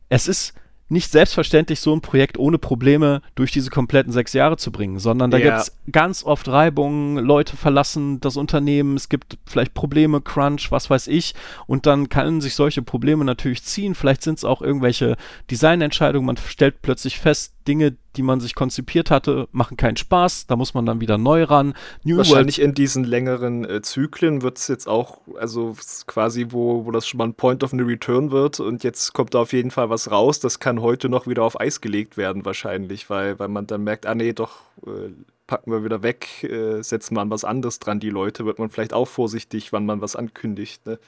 [0.08, 0.54] Es ist
[0.90, 5.30] nicht selbstverständlich, so ein Projekt ohne Probleme durch diese kompletten sechs Jahre zu bringen, sondern
[5.30, 5.44] da ja.
[5.44, 10.90] gibt es ganz oft Reibungen, Leute verlassen das Unternehmen, es gibt vielleicht Probleme, Crunch, was
[10.90, 11.34] weiß ich,
[11.66, 13.94] und dann können sich solche Probleme natürlich ziehen.
[13.94, 15.16] Vielleicht sind es auch irgendwelche
[15.50, 20.56] Designentscheidungen, man stellt plötzlich fest, Dinge, die man sich konzipiert hatte, machen keinen Spaß, da
[20.56, 21.74] muss man dann wieder neu ran.
[22.04, 26.84] New Wahrscheinlich World in diesen längeren äh, Zyklen wird es jetzt auch, also quasi, wo,
[26.86, 29.52] wo das schon mal ein Point of No Return wird und jetzt kommt da auf
[29.52, 33.38] jeden Fall was raus, das kann heute noch wieder auf Eis gelegt werden wahrscheinlich, weil,
[33.38, 35.12] weil man dann merkt, ah nee, doch, äh,
[35.46, 38.70] packen wir wieder weg, äh, setzen wir an was anderes dran, die Leute, wird man
[38.70, 40.98] vielleicht auch vorsichtig, wann man was ankündigt, ne?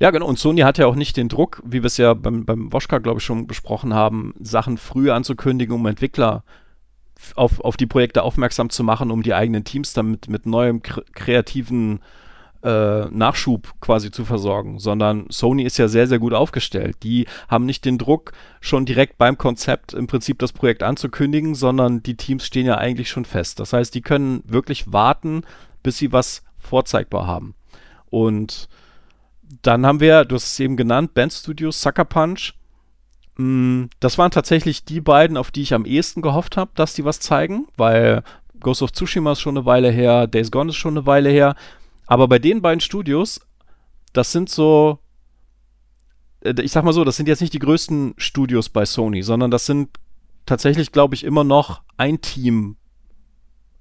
[0.00, 0.26] Ja, genau.
[0.26, 2.98] Und Sony hat ja auch nicht den Druck, wie wir es ja beim, beim Woschka,
[2.98, 6.44] glaube ich, schon besprochen haben, Sachen früh anzukündigen, um Entwickler
[7.34, 12.00] auf, auf die Projekte aufmerksam zu machen, um die eigenen Teams damit mit neuem kreativen
[12.62, 16.96] äh, Nachschub quasi zu versorgen, sondern Sony ist ja sehr, sehr gut aufgestellt.
[17.02, 22.02] Die haben nicht den Druck, schon direkt beim Konzept im Prinzip das Projekt anzukündigen, sondern
[22.02, 23.60] die Teams stehen ja eigentlich schon fest.
[23.60, 25.42] Das heißt, die können wirklich warten,
[25.82, 27.54] bis sie was vorzeigbar haben.
[28.10, 28.68] Und
[29.62, 32.54] dann haben wir, du hast es eben genannt, Band Studios, Sucker Punch.
[33.36, 37.04] Mm, das waren tatsächlich die beiden, auf die ich am ehesten gehofft habe, dass die
[37.04, 38.22] was zeigen, weil
[38.60, 41.54] Ghost of Tsushima ist schon eine Weile her, Days Gone ist schon eine Weile her.
[42.06, 43.40] Aber bei den beiden Studios,
[44.12, 44.98] das sind so,
[46.40, 49.50] äh, ich sag mal so, das sind jetzt nicht die größten Studios bei Sony, sondern
[49.50, 49.90] das sind
[50.46, 52.76] tatsächlich, glaube ich, immer noch ein Team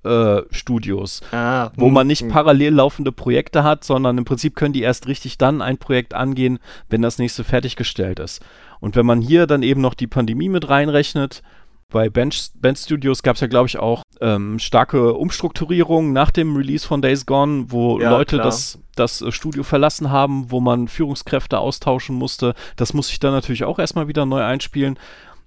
[0.03, 2.29] äh, Studios, ah, wo man nicht hm.
[2.29, 6.59] parallel laufende Projekte hat, sondern im Prinzip können die erst richtig dann ein Projekt angehen,
[6.89, 8.43] wenn das nächste fertiggestellt ist.
[8.79, 11.41] Und wenn man hier dann eben noch die Pandemie mit reinrechnet,
[11.89, 16.55] bei Bench, Bench Studios gab es ja, glaube ich, auch ähm, starke Umstrukturierungen nach dem
[16.55, 20.89] Release von Days Gone, wo ja, Leute das, das äh, Studio verlassen haben, wo man
[20.89, 22.55] Führungskräfte austauschen musste.
[22.75, 24.99] Das muss sich dann natürlich auch erstmal wieder neu einspielen.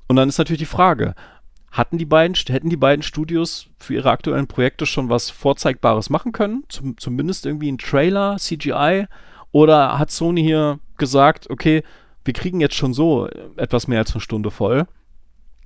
[0.09, 1.15] Und dann ist natürlich die Frage,
[1.71, 6.33] hatten die beiden, hätten die beiden Studios für ihre aktuellen Projekte schon was Vorzeigbares machen
[6.33, 6.65] können?
[6.69, 9.07] Zum, zumindest irgendwie ein Trailer, CGI?
[9.53, 11.83] Oder hat Sony hier gesagt, okay,
[12.25, 14.87] wir kriegen jetzt schon so etwas mehr als eine Stunde voll?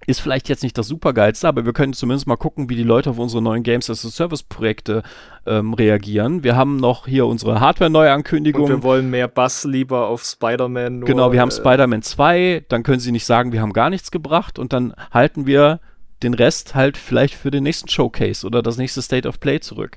[0.06, 3.10] ist vielleicht jetzt nicht das supergeilste, aber wir können zumindest mal gucken, wie die Leute
[3.10, 5.02] auf unsere neuen Games as a Service Projekte
[5.46, 6.44] ähm, reagieren.
[6.44, 8.64] Wir haben noch hier unsere Hardware-Neuankündigung.
[8.64, 11.02] Und wir wollen mehr Bass lieber auf Spider-Man.
[11.02, 14.10] Genau, wir haben äh, Spider-Man 2, dann können sie nicht sagen, wir haben gar nichts
[14.10, 15.80] gebracht und dann halten wir
[16.24, 19.96] den Rest halt vielleicht für den nächsten Showcase oder das nächste State of Play zurück.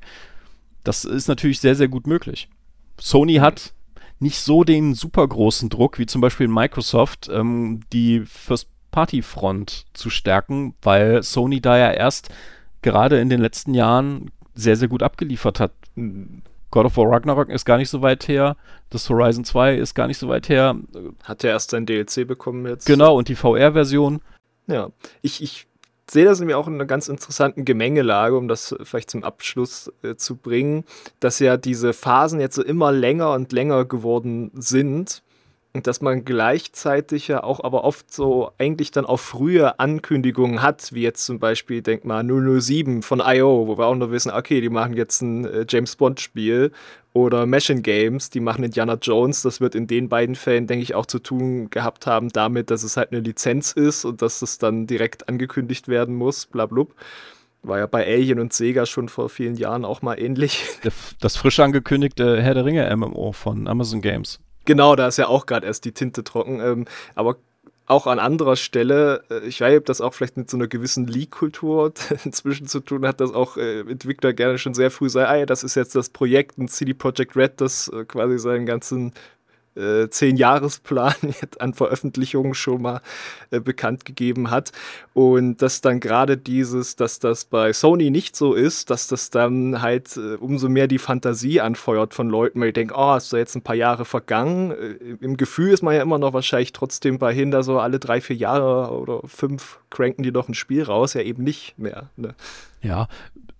[0.84, 2.50] Das ist natürlich sehr, sehr gut möglich.
[3.00, 3.74] Sony hat
[4.20, 10.10] nicht so den super großen Druck wie zum Beispiel Microsoft, ähm, die First Partyfront zu
[10.10, 12.30] stärken, weil Sony da ja erst
[12.82, 15.72] gerade in den letzten Jahren sehr, sehr gut abgeliefert hat.
[16.72, 18.58] God of War Ragnarok ist gar nicht so weit her,
[18.90, 20.76] das Horizon 2 ist gar nicht so weit her.
[21.24, 22.86] Hat ja erst sein DLC bekommen jetzt.
[22.86, 24.22] Genau, und die VR-Version.
[24.68, 24.90] Ja,
[25.22, 25.68] ich, ich
[26.10, 30.16] sehe das nämlich auch in einer ganz interessanten Gemengelage, um das vielleicht zum Abschluss äh,
[30.16, 30.86] zu bringen,
[31.20, 35.24] dass ja diese Phasen jetzt so immer länger und länger geworden sind
[35.74, 40.94] und dass man gleichzeitig ja auch aber oft so eigentlich dann auch frühe Ankündigungen hat,
[40.94, 44.60] wie jetzt zum Beispiel, denk mal, 007 von I.O., wo wir auch nur wissen, okay,
[44.62, 46.72] die machen jetzt ein äh, James Bond-Spiel
[47.14, 49.42] oder Machine Games, die machen Indiana Jones.
[49.42, 52.84] Das wird in den beiden Fällen, denke ich, auch zu tun gehabt haben damit, dass
[52.84, 56.86] es halt eine Lizenz ist und dass es dann direkt angekündigt werden muss, bla, bla.
[57.64, 60.64] War ja bei Alien und Sega schon vor vielen Jahren auch mal ähnlich.
[61.20, 64.40] Das frisch angekündigte Herr der Ringe MMO von Amazon Games.
[64.68, 66.60] Genau, da ist ja auch gerade erst die Tinte trocken.
[66.60, 67.38] Ähm, aber
[67.86, 71.08] auch an anderer Stelle, äh, ich weiß ob das auch vielleicht mit so einer gewissen
[71.08, 71.94] Leak-Kultur
[72.26, 75.64] inzwischen zu tun hat, dass auch äh, Entwickler gerne schon sehr früh sagen, ah, das
[75.64, 79.14] ist jetzt das Projekt, ein CD Projekt Red, das äh, quasi seinen ganzen
[79.78, 81.14] äh, Zehn-Jahres-Plan
[81.60, 83.02] an Veröffentlichungen schon mal
[83.52, 84.72] äh, bekannt gegeben hat.
[85.14, 89.82] Und dass dann gerade dieses, dass das bei Sony nicht so ist, dass das dann
[89.82, 93.38] halt äh, umso mehr die Fantasie anfeuert von Leuten, weil ich denke, oh, ist da
[93.38, 94.72] jetzt ein paar Jahre vergangen.
[94.72, 98.22] Äh, Im Gefühl ist man ja immer noch wahrscheinlich trotzdem bei Hinder so alle drei,
[98.22, 102.10] vier Jahre oder fünf cranken die doch ein Spiel raus, ja eben nicht mehr.
[102.16, 102.36] Ne?
[102.82, 103.08] Ja,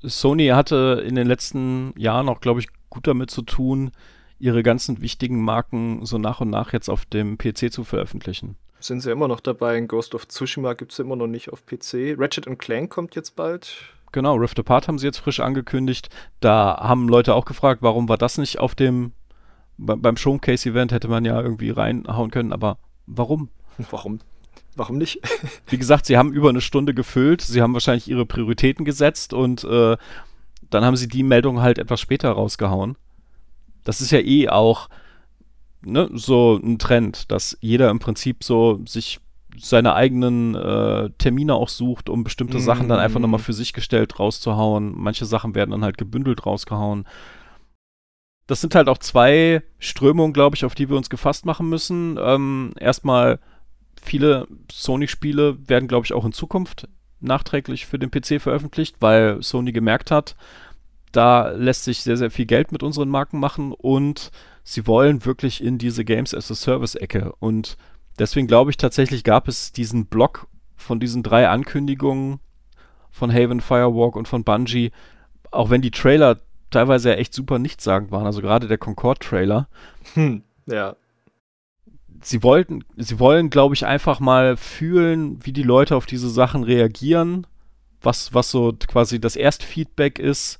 [0.04, 3.92] Sony hatte in den letzten Jahren auch, glaube ich, gut damit zu tun,
[4.40, 8.56] ihre ganzen wichtigen Marken so nach und nach jetzt auf dem PC zu veröffentlichen.
[8.80, 9.78] Sind sie immer noch dabei?
[9.78, 12.16] In Ghost of Tsushima gibt es immer noch nicht auf PC.
[12.18, 13.76] Ratchet Clank kommt jetzt bald.
[14.12, 16.10] Genau, Rift Apart haben sie jetzt frisch angekündigt.
[16.40, 19.14] Da haben Leute auch gefragt, warum war das nicht auf dem
[19.78, 23.50] beim Showcase-Event hätte man ja irgendwie reinhauen können, aber warum?
[23.92, 24.20] Warum?
[24.76, 25.22] Warum nicht?
[25.68, 29.64] Wie gesagt, sie haben über eine Stunde gefüllt, sie haben wahrscheinlich ihre Prioritäten gesetzt und
[29.64, 29.98] äh,
[30.70, 32.98] dann haben sie die Meldung halt etwas später rausgehauen.
[33.88, 34.90] Das ist ja eh auch
[35.82, 39.22] ne, so ein Trend, dass jeder im Prinzip so sich
[39.58, 42.62] seine eigenen äh, Termine auch sucht, um bestimmte mm.
[42.62, 43.46] Sachen dann einfach nochmal mhm.
[43.46, 44.94] für sich gestellt rauszuhauen.
[44.94, 47.08] Manche Sachen werden dann halt gebündelt rausgehauen.
[48.46, 52.20] Das sind halt auch zwei Strömungen, glaube ich, auf die wir uns gefasst machen müssen.
[52.22, 53.40] Ähm, erstmal,
[54.02, 56.90] viele Sony-Spiele werden, glaube ich, auch in Zukunft
[57.22, 60.36] nachträglich für den PC veröffentlicht, weil Sony gemerkt hat,
[61.12, 64.32] da lässt sich sehr, sehr viel Geld mit unseren Marken machen und
[64.64, 67.34] sie wollen wirklich in diese Games as a Service-Ecke.
[67.40, 67.78] Und
[68.20, 72.40] deswegen glaube ich tatsächlich gab es diesen Block von diesen drei Ankündigungen
[73.12, 74.92] von Haven, Firewalk und von Bungie,
[75.52, 76.40] auch wenn die Trailer
[76.70, 79.68] teilweise ja echt super nichtssagend waren, also gerade der Concord-Trailer.
[80.14, 80.96] Hm, ja.
[82.22, 86.64] Sie wollten, sie wollen, glaube ich, einfach mal fühlen, wie die Leute auf diese Sachen
[86.64, 87.48] reagieren,
[88.02, 90.60] was, was so quasi das Erstfeedback ist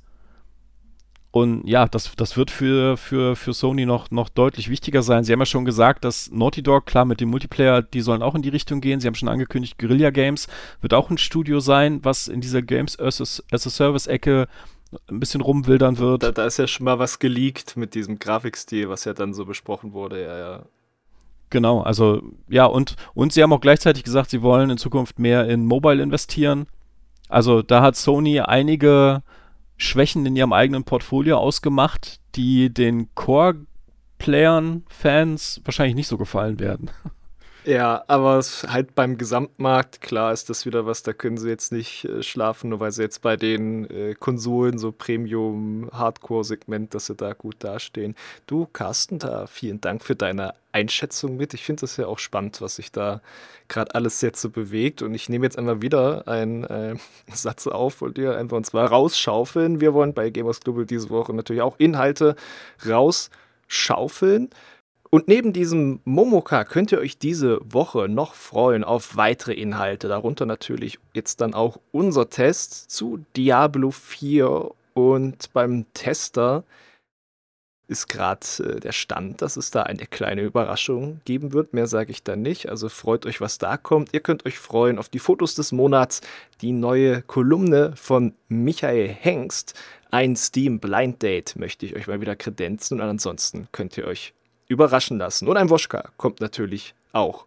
[1.38, 5.24] und ja, das, das wird für, für, für Sony noch, noch deutlich wichtiger sein.
[5.24, 8.34] Sie haben ja schon gesagt, dass Naughty Dog, klar, mit dem Multiplayer, die sollen auch
[8.34, 9.00] in die Richtung gehen.
[9.00, 10.48] Sie haben schon angekündigt, Guerilla Games
[10.82, 13.22] wird auch ein Studio sein, was in dieser Games as
[13.52, 14.48] a, Service-Ecke
[15.10, 16.24] ein bisschen rumwildern wird.
[16.24, 19.46] Da, da, ist ja schon mal was geleakt mit diesem Grafikstil, was ja dann so
[19.46, 20.64] besprochen wurde, ja, ja.
[21.50, 25.48] Genau, also ja, und, und sie haben auch gleichzeitig gesagt, sie wollen in Zukunft mehr
[25.48, 26.68] in Mobile investieren.
[27.30, 29.22] Also da hat Sony einige
[29.78, 36.90] Schwächen in ihrem eigenen Portfolio ausgemacht, die den Core-Playern, Fans wahrscheinlich nicht so gefallen werden.
[37.68, 42.06] Ja, aber halt beim Gesamtmarkt, klar ist das wieder was, da können sie jetzt nicht
[42.06, 47.34] äh, schlafen, nur weil sie jetzt bei den äh, Konsolen, so Premium-Hardcore-Segment, dass sie da
[47.34, 48.16] gut dastehen.
[48.46, 51.54] Du, Carsten, da vielen Dank für deine Einschätzung mit.
[51.54, 53.20] Ich finde das ja auch spannend, was sich da
[53.68, 55.02] gerade alles jetzt so bewegt.
[55.02, 56.96] Und ich nehme jetzt einmal wieder einen äh,
[57.34, 59.82] Satz auf und dir einfach und zwar rausschaufeln.
[59.82, 62.38] Wir wollen bei Gamers Global diese Woche natürlich auch Inhalte
[62.88, 64.52] rausschaufeln.
[65.10, 70.08] Und neben diesem Momoka könnt ihr euch diese Woche noch freuen auf weitere Inhalte.
[70.08, 74.72] Darunter natürlich jetzt dann auch unser Test zu Diablo 4.
[74.94, 76.64] Und beim Tester
[77.88, 81.74] ist gerade äh, der Stand, dass es da eine kleine Überraschung geben wird.
[81.74, 82.70] Mehr sage ich da nicht.
[82.70, 84.14] Also freut euch, was da kommt.
[84.14, 86.22] Ihr könnt euch freuen auf die Fotos des Monats,
[86.62, 89.74] die neue Kolumne von Michael Hengst.
[90.12, 93.00] Ein Steam Blind Date möchte ich euch mal wieder kredenzen.
[93.00, 94.34] Und ansonsten könnt ihr euch
[94.68, 95.48] überraschen lassen.
[95.48, 97.46] Und ein Woschka kommt natürlich auch.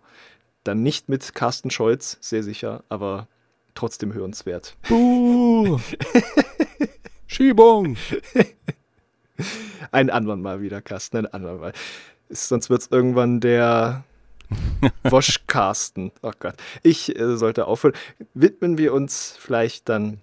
[0.64, 3.28] Dann nicht mit Carsten Scholz, sehr sicher, aber
[3.74, 4.76] trotzdem hörenswert.
[4.88, 5.78] Buh!
[7.26, 7.96] Schiebung!
[9.92, 11.72] ein anderen Mal wieder, Carsten, ein anderen Mal.
[12.28, 14.04] sonst wird es irgendwann der
[15.04, 16.12] Woschcarsten.
[16.22, 16.56] Oh Gott.
[16.82, 17.94] Ich äh, sollte aufhören.
[18.34, 20.20] Widmen wir uns vielleicht dann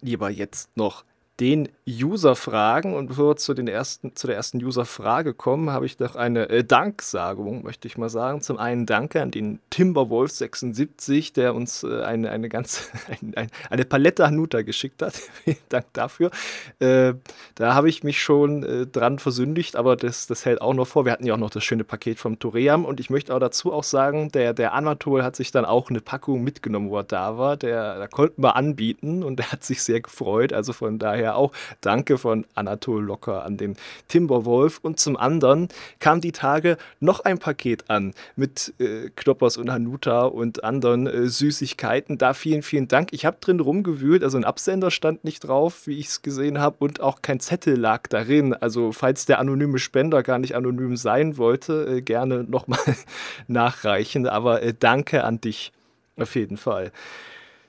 [0.00, 1.04] lieber jetzt noch
[1.40, 2.94] den User-Fragen.
[2.94, 6.48] Und bevor wir zu, den ersten, zu der ersten User-Frage kommen, habe ich noch eine
[6.48, 8.40] äh, Danksagung, möchte ich mal sagen.
[8.40, 13.84] Zum einen danke an den Timberwolf76, der uns äh, eine, eine ganz ein, ein, eine
[13.84, 15.14] Palette Hanuta geschickt hat.
[15.44, 16.30] Vielen Dank dafür.
[16.78, 17.14] Äh,
[17.54, 21.04] da habe ich mich schon äh, dran versündigt, aber das, das hält auch noch vor.
[21.04, 23.72] Wir hatten ja auch noch das schöne Paket vom Toream und ich möchte auch dazu
[23.72, 27.38] auch sagen, der, der Anatol hat sich dann auch eine Packung mitgenommen, wo er da
[27.38, 27.56] war.
[27.56, 30.52] Der, da konnten wir anbieten und er hat sich sehr gefreut.
[30.52, 33.76] Also von daher auch Danke von Anatol Locker an den
[34.08, 34.80] Timberwolf.
[34.82, 40.22] Und zum anderen kam die Tage noch ein Paket an mit äh, Knoppers und Hanuta
[40.22, 42.18] und anderen äh, Süßigkeiten.
[42.18, 43.12] Da vielen, vielen Dank.
[43.12, 46.76] Ich habe drin rumgewühlt, also ein Absender stand nicht drauf, wie ich es gesehen habe,
[46.80, 48.54] und auch kein Zettel lag darin.
[48.54, 52.78] Also falls der anonyme Spender gar nicht anonym sein wollte, äh, gerne nochmal
[53.48, 54.26] nachreichen.
[54.26, 55.72] Aber äh, danke an dich
[56.16, 56.92] auf jeden Fall.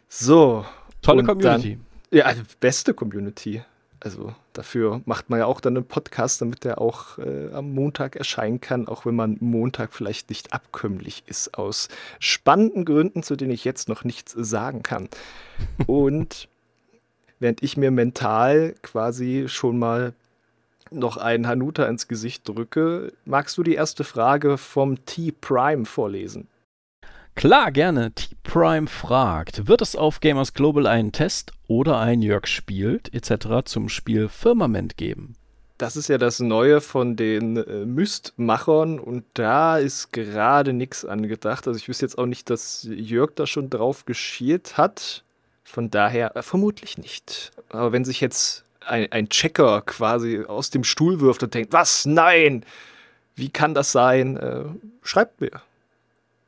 [0.09, 0.65] So.
[1.01, 1.77] Tolle Community.
[1.77, 3.63] Dann, ja, also beste Community.
[4.03, 8.15] Also dafür macht man ja auch dann einen Podcast, damit der auch äh, am Montag
[8.15, 11.87] erscheinen kann, auch wenn man Montag vielleicht nicht abkömmlich ist, aus
[12.19, 15.07] spannenden Gründen, zu denen ich jetzt noch nichts sagen kann.
[15.85, 16.49] Und
[17.39, 20.13] während ich mir mental quasi schon mal
[20.89, 26.47] noch einen Hanuta ins Gesicht drücke, magst du die erste Frage vom T-Prime vorlesen?
[27.35, 28.11] Klar, gerne.
[28.11, 33.65] T-Prime fragt, wird es auf Gamers Global einen Test oder ein Jörg spielt etc.
[33.65, 35.35] zum Spiel Firmament geben?
[35.77, 41.67] Das ist ja das Neue von den äh, Myst-Machern und da ist gerade nichts angedacht.
[41.67, 45.23] Also ich wüsste jetzt auch nicht, dass Jörg da schon drauf geschielt hat.
[45.63, 47.51] Von daher äh, vermutlich nicht.
[47.69, 52.05] Aber wenn sich jetzt ein, ein Checker quasi aus dem Stuhl wirft und denkt, was?
[52.05, 52.63] Nein!
[53.35, 54.37] Wie kann das sein?
[54.37, 54.65] Äh,
[55.01, 55.61] schreibt mir.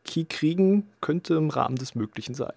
[0.06, 2.54] Key kriegen könnte im Rahmen des Möglichen sein.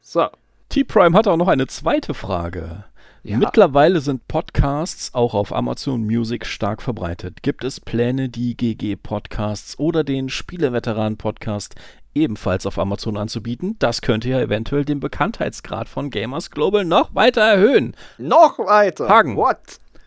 [0.00, 0.28] So.
[0.68, 2.84] T-Prime hat auch noch eine zweite Frage.
[3.22, 3.36] Ja.
[3.36, 7.42] Mittlerweile sind Podcasts auch auf Amazon Music stark verbreitet.
[7.42, 11.74] Gibt es Pläne, die GG Podcasts oder den Spieleveteran Podcast
[12.14, 13.76] ebenfalls auf Amazon anzubieten?
[13.78, 17.94] Das könnte ja eventuell den Bekanntheitsgrad von Gamers Global noch weiter erhöhen.
[18.16, 19.08] Noch weiter?
[19.08, 19.36] Hagen.
[19.36, 19.58] What?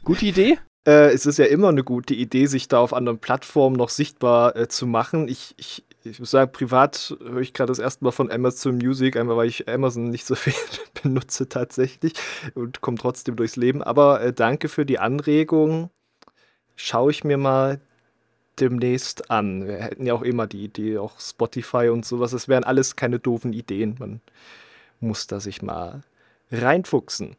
[0.04, 0.58] Gute Idee?
[0.88, 4.56] Äh, es ist ja immer eine gute Idee, sich da auf anderen Plattformen noch sichtbar
[4.56, 5.28] äh, zu machen.
[5.28, 9.16] Ich, ich, ich muss sagen, privat höre ich gerade das erste Mal von Amazon Music,
[9.16, 10.54] einmal weil ich Amazon nicht so viel
[11.02, 12.14] benutze tatsächlich
[12.56, 13.82] und komme trotzdem durchs Leben.
[13.82, 15.90] Aber äh, danke für die Anregung.
[16.76, 17.80] Schaue ich mir mal
[18.60, 19.68] demnächst an.
[19.68, 22.32] Wir hätten ja auch immer die Idee, auch Spotify und sowas.
[22.32, 23.96] Das wären alles keine doofen Ideen.
[24.00, 24.22] Man
[25.00, 26.04] muss da sich mal
[26.52, 27.36] reinfuchsen.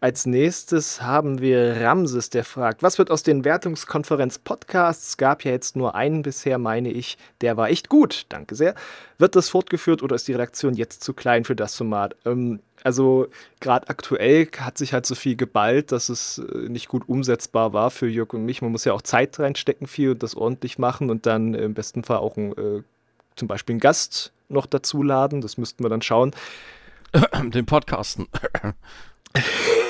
[0.00, 5.16] Als nächstes haben wir Ramses, der fragt, was wird aus den Wertungskonferenz-Podcasts?
[5.16, 7.18] Gab ja jetzt nur einen bisher, meine ich.
[7.40, 8.76] Der war echt gut, danke sehr.
[9.18, 12.14] Wird das fortgeführt oder ist die Redaktion jetzt zu klein für das Format?
[12.24, 13.26] Ähm, also
[13.58, 17.90] gerade aktuell hat sich halt so viel geballt, dass es äh, nicht gut umsetzbar war
[17.90, 18.62] für Jörg und mich.
[18.62, 22.04] Man muss ja auch Zeit reinstecken viel und das ordentlich machen und dann im besten
[22.04, 22.82] Fall auch ein, äh,
[23.34, 25.40] zum Beispiel einen Gast noch dazuladen.
[25.40, 26.36] Das müssten wir dann schauen.
[27.42, 28.28] Den Podcasten.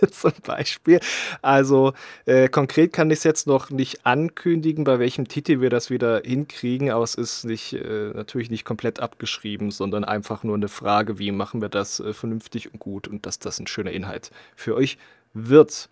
[0.10, 1.00] zum Beispiel.
[1.42, 1.92] Also
[2.26, 6.22] äh, konkret kann ich es jetzt noch nicht ankündigen, bei welchem Titel wir das wieder
[6.24, 11.18] hinkriegen, aber es ist nicht, äh, natürlich nicht komplett abgeschrieben, sondern einfach nur eine Frage,
[11.18, 14.74] wie machen wir das äh, vernünftig und gut und dass das ein schöner Inhalt für
[14.74, 14.98] euch
[15.34, 15.88] wird.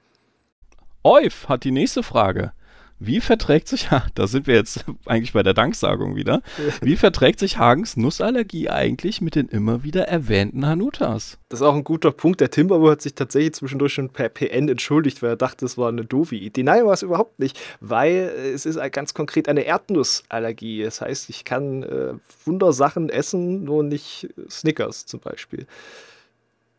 [1.02, 2.52] Euf hat die nächste Frage.
[2.98, 6.42] Wie verträgt sich, da sind wir jetzt eigentlich bei der Danksagung wieder,
[6.80, 11.38] wie verträgt sich Hagens Nussallergie eigentlich mit den immer wieder erwähnten Hanutas?
[11.50, 12.40] Das ist auch ein guter Punkt.
[12.40, 15.90] Der Timberwo hat sich tatsächlich zwischendurch schon per PN entschuldigt, weil er dachte, es war
[15.90, 16.62] eine doofe Idee.
[16.62, 20.82] Nein, war es überhaupt nicht, weil es ist ganz konkret eine Erdnussallergie.
[20.82, 25.66] Das heißt, ich kann äh, Wundersachen essen, nur nicht Snickers zum Beispiel.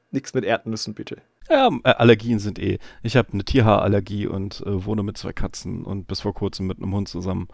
[0.10, 1.18] Nichts mit Erdnüssen, bitte.
[1.50, 2.80] Ja, äh, Allergien sind eh.
[3.04, 6.78] Ich habe eine Tierhaarallergie und äh, wohne mit zwei Katzen und bis vor kurzem mit
[6.78, 7.48] einem Hund zusammen.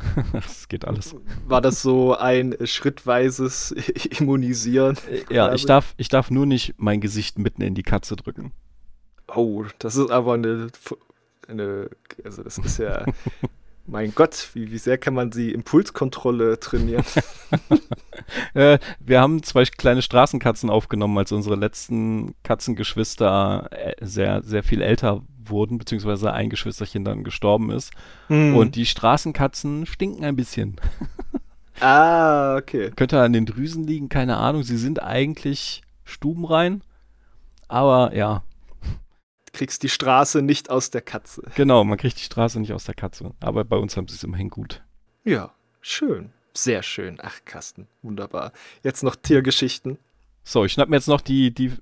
[0.32, 1.16] das geht alles.
[1.46, 3.72] War das so ein schrittweises
[4.20, 4.96] Immunisieren?
[5.10, 8.52] Äh, ja, ich darf, ich darf nur nicht mein Gesicht mitten in die Katze drücken.
[9.34, 10.68] Oh, das ist aber eine,
[11.48, 11.90] eine
[12.24, 13.04] also das ist ja
[13.90, 17.04] Mein Gott, wie, wie sehr kann man sie Impulskontrolle trainieren?
[18.54, 24.82] äh, wir haben zwei kleine Straßenkatzen aufgenommen, als unsere letzten Katzengeschwister äh, sehr, sehr viel
[24.82, 27.92] älter wurden, beziehungsweise ein Geschwisterchen dann gestorben ist.
[28.26, 28.54] Hm.
[28.56, 30.76] Und die Straßenkatzen stinken ein bisschen.
[31.80, 32.90] ah, okay.
[32.94, 34.64] Könnte an den Drüsen liegen, keine Ahnung.
[34.64, 36.82] Sie sind eigentlich stubenrein.
[37.68, 38.42] Aber ja,
[39.58, 41.42] kriegst die Straße nicht aus der Katze.
[41.56, 43.32] Genau, man kriegt die Straße nicht aus der Katze.
[43.40, 44.84] Aber bei uns haben sie es immerhin gut.
[45.24, 46.30] Ja, schön.
[46.54, 47.18] Sehr schön.
[47.20, 47.88] Ach, Kasten.
[48.02, 48.52] Wunderbar.
[48.84, 49.98] Jetzt noch Tiergeschichten.
[50.44, 51.72] So, ich schnapp mir jetzt noch die, die,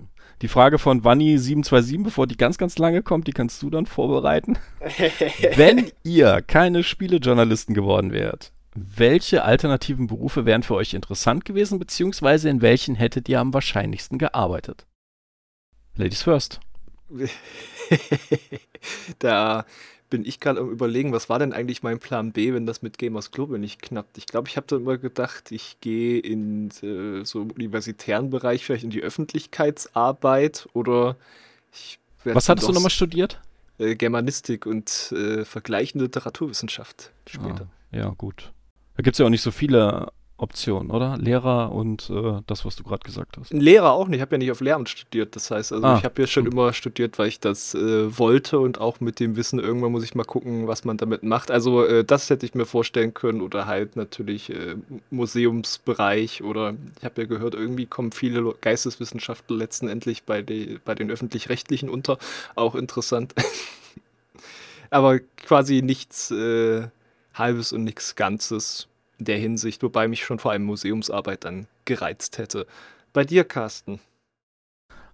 [0.41, 3.27] die Frage von Wanni727, bevor die ganz, ganz lange kommt.
[3.27, 4.57] Die kannst du dann vorbereiten.
[5.55, 12.49] Wenn ihr keine Spielejournalisten geworden wärt, welche alternativen Berufe wären für euch interessant gewesen, beziehungsweise
[12.49, 14.87] in welchen hättet ihr am wahrscheinlichsten gearbeitet?
[15.95, 16.59] Ladies first.
[19.19, 19.65] da
[20.09, 22.97] bin ich gerade am überlegen, was war denn eigentlich mein Plan B, wenn das mit
[22.97, 24.17] Gamers Global nicht knappt.
[24.17, 28.63] Ich glaube, ich habe da immer gedacht, ich gehe in äh, so im universitären Bereich,
[28.63, 31.17] vielleicht in die Öffentlichkeitsarbeit oder
[31.73, 33.41] ich Was hattest du nochmal studiert?
[33.79, 37.67] Äh, Germanistik und äh, vergleichende Literaturwissenschaft später.
[37.91, 38.51] Ah, ja, gut.
[38.95, 41.17] Da gibt es ja auch nicht so viele Option, oder?
[41.17, 43.51] Lehrer und äh, das, was du gerade gesagt hast.
[43.51, 44.17] Lehrer auch nicht.
[44.17, 45.35] Ich habe ja nicht auf Lehramt studiert.
[45.35, 48.59] Das heißt, also ah, ich habe ja schon immer studiert, weil ich das äh, wollte
[48.59, 51.49] und auch mit dem Wissen, irgendwann muss ich mal gucken, was man damit macht.
[51.49, 54.75] Also äh, das hätte ich mir vorstellen können oder halt natürlich äh,
[55.09, 61.09] Museumsbereich oder ich habe ja gehört, irgendwie kommen viele Geisteswissenschaftler letztendlich bei, die, bei den
[61.09, 62.19] öffentlich-rechtlichen unter.
[62.53, 63.33] Auch interessant.
[64.91, 66.87] Aber quasi nichts äh,
[67.33, 68.87] Halbes und nichts Ganzes
[69.19, 72.65] in der Hinsicht, wobei mich schon vor allem Museumsarbeit dann gereizt hätte.
[73.13, 73.99] Bei dir, Carsten?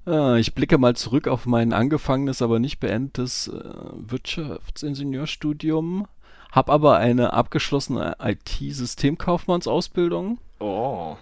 [0.06, 6.08] Ah, ich blicke mal zurück auf mein angefangenes, aber nicht beendetes äh, Wirtschaftsingenieurstudium,
[6.52, 10.40] habe aber eine abgeschlossene IT-Systemkaufmannsausbildung.
[10.60, 11.16] Oh.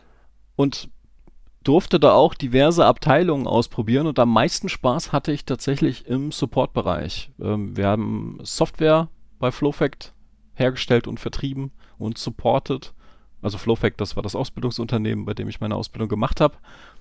[0.56, 0.90] Und
[1.64, 7.30] durfte da auch diverse Abteilungen ausprobieren und am meisten Spaß hatte ich tatsächlich im Support-Bereich.
[7.40, 10.16] Ähm, wir haben Software bei Flowfact
[10.56, 11.72] hergestellt und vertrieben
[12.02, 12.94] und supported.
[13.42, 16.56] Also Flowfact, das war das Ausbildungsunternehmen, bei dem ich meine Ausbildung gemacht habe.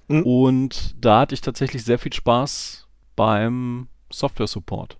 [0.08, 0.22] Mhm.
[0.22, 4.96] Und da hatte ich tatsächlich sehr viel Spaß beim Software-Support.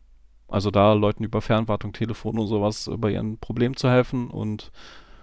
[0.49, 4.73] Also da Leuten über Fernwartung, Telefon und sowas bei ihren Problemen zu helfen und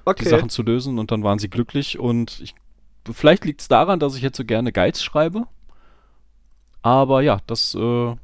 [0.05, 0.23] okay.
[0.23, 2.55] die Sachen zu lösen und dann waren sie glücklich und ich,
[3.11, 5.47] vielleicht liegt es daran, dass ich jetzt so gerne Guides schreibe.
[6.82, 8.15] Aber ja, das, äh,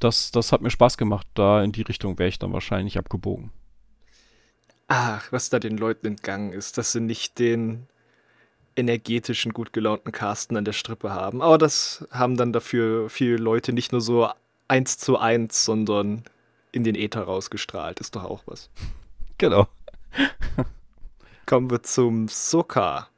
[0.00, 1.26] das, das hat mir Spaß gemacht.
[1.34, 3.50] Da in die Richtung wäre ich dann wahrscheinlich abgebogen.
[4.88, 7.86] Ach, was da den Leuten entgangen ist, dass sie nicht den
[8.74, 11.42] energetischen, gut gelaunten Carsten an der Strippe haben.
[11.42, 14.30] Aber das haben dann dafür viele Leute nicht nur so
[14.66, 16.22] eins zu eins, sondern
[16.72, 18.00] in den Äther rausgestrahlt.
[18.00, 18.70] Ist doch auch was.
[19.40, 19.68] Genau.
[21.46, 23.08] Kommen wir zum Soka.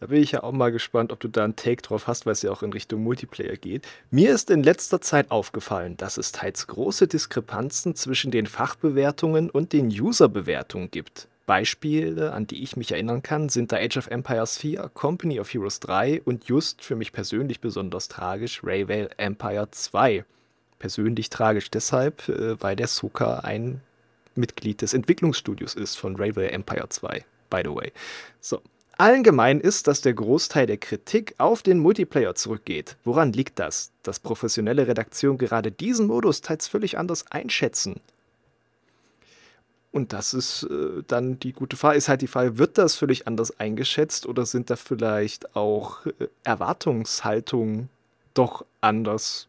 [0.00, 2.32] Da bin ich ja auch mal gespannt, ob du da einen Take drauf hast, weil
[2.32, 3.86] es ja auch in Richtung Multiplayer geht.
[4.10, 9.72] Mir ist in letzter Zeit aufgefallen, dass es teils große Diskrepanzen zwischen den Fachbewertungen und
[9.72, 11.28] den Userbewertungen gibt.
[11.46, 15.52] Beispiele, an die ich mich erinnern kann, sind da Age of Empires 4, Company of
[15.52, 20.24] Heroes 3 und just für mich persönlich besonders tragisch Raywale Empire 2.
[20.78, 23.80] Persönlich tragisch deshalb, äh, weil der Suka ein
[24.34, 27.92] Mitglied des Entwicklungsstudios ist von Raywale Empire 2, by the way.
[28.40, 28.60] So,
[28.98, 32.96] allen gemein ist, dass der Großteil der Kritik auf den Multiplayer zurückgeht.
[33.04, 33.92] Woran liegt das?
[34.02, 38.00] Dass professionelle Redaktionen gerade diesen Modus teils völlig anders einschätzen.
[39.92, 41.96] Und das ist äh, dann die gute Frage.
[41.96, 46.26] Ist halt die Frage, wird das völlig anders eingeschätzt oder sind da vielleicht auch äh,
[46.42, 47.88] Erwartungshaltungen
[48.34, 49.46] doch anders?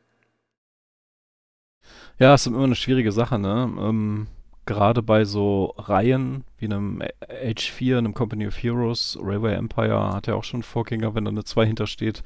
[2.20, 3.74] Ja, ist immer eine schwierige Sache, ne?
[3.80, 4.28] Ähm,
[4.66, 10.36] gerade bei so Reihen wie einem H4, einem Company of Heroes, Railway Empire hat ja
[10.36, 12.24] auch schon Vorgänger, wenn da eine 2 hintersteht.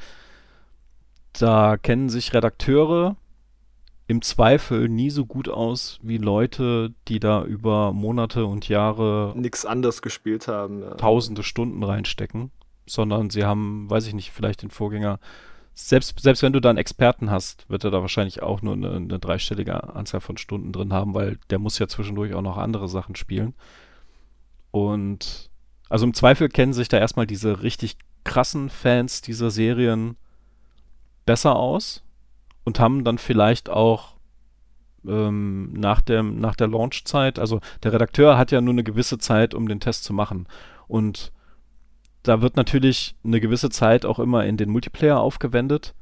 [1.34, 3.16] Da kennen sich Redakteure
[4.08, 9.66] im Zweifel nie so gut aus wie Leute, die da über Monate und Jahre nichts
[9.66, 10.82] anders gespielt haben.
[10.82, 10.96] Ja.
[10.96, 12.50] Tausende Stunden reinstecken,
[12.88, 15.20] sondern sie haben, weiß ich nicht, vielleicht den Vorgänger.
[15.74, 18.92] Selbst, selbst wenn du da einen Experten hast, wird er da wahrscheinlich auch nur eine,
[18.92, 22.90] eine dreistellige Anzahl von Stunden drin haben, weil der muss ja zwischendurch auch noch andere
[22.90, 23.54] Sachen spielen.
[24.72, 25.50] Und
[25.90, 30.18] also im Zweifel kennen sich da erstmal diese richtig krassen Fans dieser Serien
[31.26, 32.04] besser aus
[32.64, 34.16] und haben dann vielleicht auch
[35.08, 39.54] ähm, nach, dem, nach der Launchzeit, also der Redakteur hat ja nur eine gewisse Zeit,
[39.54, 40.48] um den Test zu machen.
[40.88, 41.32] Und
[42.24, 45.94] da wird natürlich eine gewisse Zeit auch immer in den Multiplayer aufgewendet.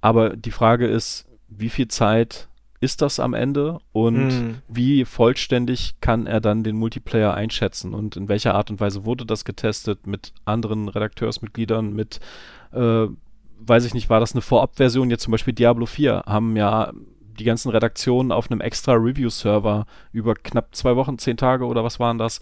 [0.00, 2.48] Aber die Frage ist, wie viel Zeit
[2.80, 4.62] ist das am Ende und mm.
[4.66, 9.24] wie vollständig kann er dann den Multiplayer einschätzen und in welcher Art und Weise wurde
[9.24, 12.18] das getestet mit anderen Redakteursmitgliedern, mit
[12.72, 13.06] äh,
[13.66, 16.92] weiß ich nicht, war das eine Vorabversion, jetzt zum Beispiel Diablo 4, haben ja
[17.38, 22.00] die ganzen Redaktionen auf einem extra Review-Server über knapp zwei Wochen, zehn Tage oder was
[22.00, 22.40] waren das?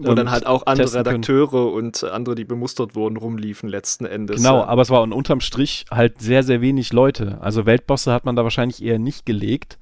[0.00, 1.86] Wo dann halt auch andere Redakteure können.
[1.86, 4.36] und andere, die bemustert wurden, rumliefen letzten Endes.
[4.36, 4.66] Genau, ja.
[4.66, 7.38] aber es war unterm Strich halt sehr, sehr wenig Leute.
[7.40, 9.78] Also Weltbosse hat man da wahrscheinlich eher nicht gelegt,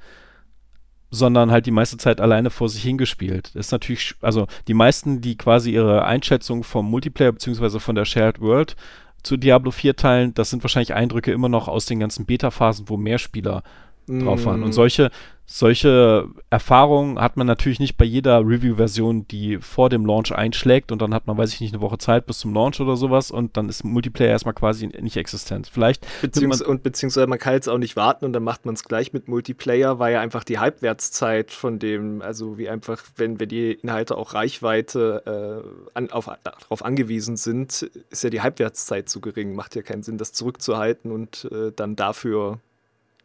[1.11, 3.51] sondern halt die meiste Zeit alleine vor sich hingespielt.
[3.55, 7.79] Das ist natürlich, also die meisten, die quasi ihre Einschätzung vom Multiplayer bzw.
[7.79, 8.77] von der Shared World
[9.23, 12.97] zu Diablo 4 teilen, das sind wahrscheinlich Eindrücke immer noch aus den ganzen Beta-Phasen, wo
[12.97, 13.62] mehr Spieler.
[14.09, 14.63] Drauf waren.
[14.63, 14.73] Und mm.
[14.73, 15.11] solche,
[15.47, 21.01] solche Erfahrungen hat man natürlich nicht bei jeder Review-Version, die vor dem Launch einschlägt und
[21.03, 23.57] dann hat man, weiß ich nicht, eine Woche Zeit bis zum Launch oder sowas und
[23.57, 25.71] dann ist Multiplayer erstmal quasi nicht existent.
[25.73, 26.07] Vielleicht.
[26.21, 29.13] Beziehungs und beziehungsweise man kann jetzt auch nicht warten und dann macht man es gleich
[29.13, 33.73] mit Multiplayer, weil ja einfach die Halbwertszeit von dem, also wie einfach, wenn, wenn die
[33.73, 35.63] Inhalte auch Reichweite
[35.95, 39.55] äh, an, auf, darauf angewiesen sind, ist ja die Halbwertszeit zu gering.
[39.55, 42.61] Macht ja keinen Sinn, das zurückzuhalten und äh, dann dafür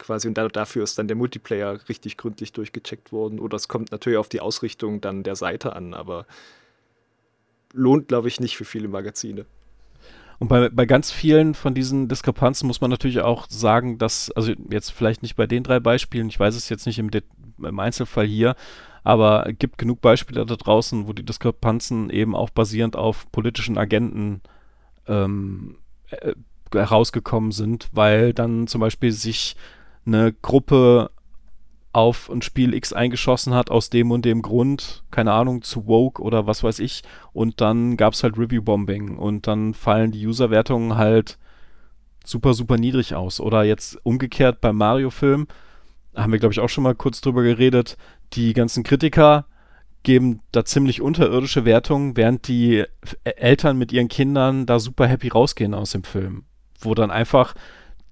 [0.02, 3.39] quasi und dafür ist dann der Multiplayer richtig gründlich durchgecheckt worden.
[3.39, 6.26] Oder es kommt natürlich auf die Ausrichtung dann der Seite an, aber
[7.74, 9.45] lohnt, glaube ich, nicht für viele Magazine.
[10.39, 14.54] Und bei, bei ganz vielen von diesen Diskrepanzen muss man natürlich auch sagen, dass, also
[14.72, 17.12] jetzt vielleicht nicht bei den drei Beispielen, ich weiß es jetzt nicht im,
[17.64, 18.56] im Einzelfall hier,
[19.04, 23.78] aber es gibt genug Beispiele da draußen, wo die Diskrepanzen eben auch basierend auf politischen
[23.78, 24.41] Agenten
[25.08, 25.78] ähm,
[26.10, 26.34] äh,
[26.74, 29.56] herausgekommen sind, weil dann zum Beispiel sich
[30.06, 31.12] eine Gruppe
[31.93, 36.22] auf ein Spiel X eingeschossen hat aus dem und dem Grund, keine Ahnung, zu Woke
[36.22, 37.04] oder was weiß ich.
[37.34, 41.38] Und dann gab es halt Review-Bombing und dann fallen die User-Wertungen halt
[42.24, 43.39] super, super niedrig aus.
[43.41, 45.47] Oder jetzt umgekehrt beim Mario-Film,
[46.16, 47.97] haben wir, glaube ich, auch schon mal kurz drüber geredet,
[48.34, 49.45] die ganzen Kritiker
[50.04, 52.86] geben da ziemlich unterirdische Wertungen, während die
[53.24, 56.45] Eltern mit ihren Kindern da super happy rausgehen aus dem Film.
[56.80, 57.54] Wo dann einfach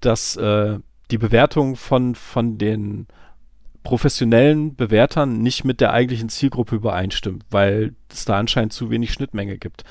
[0.00, 0.78] das äh,
[1.10, 3.06] die Bewertung von, von den
[3.82, 9.58] professionellen Bewertern nicht mit der eigentlichen Zielgruppe übereinstimmt, weil es da anscheinend zu wenig Schnittmenge
[9.58, 9.84] gibt.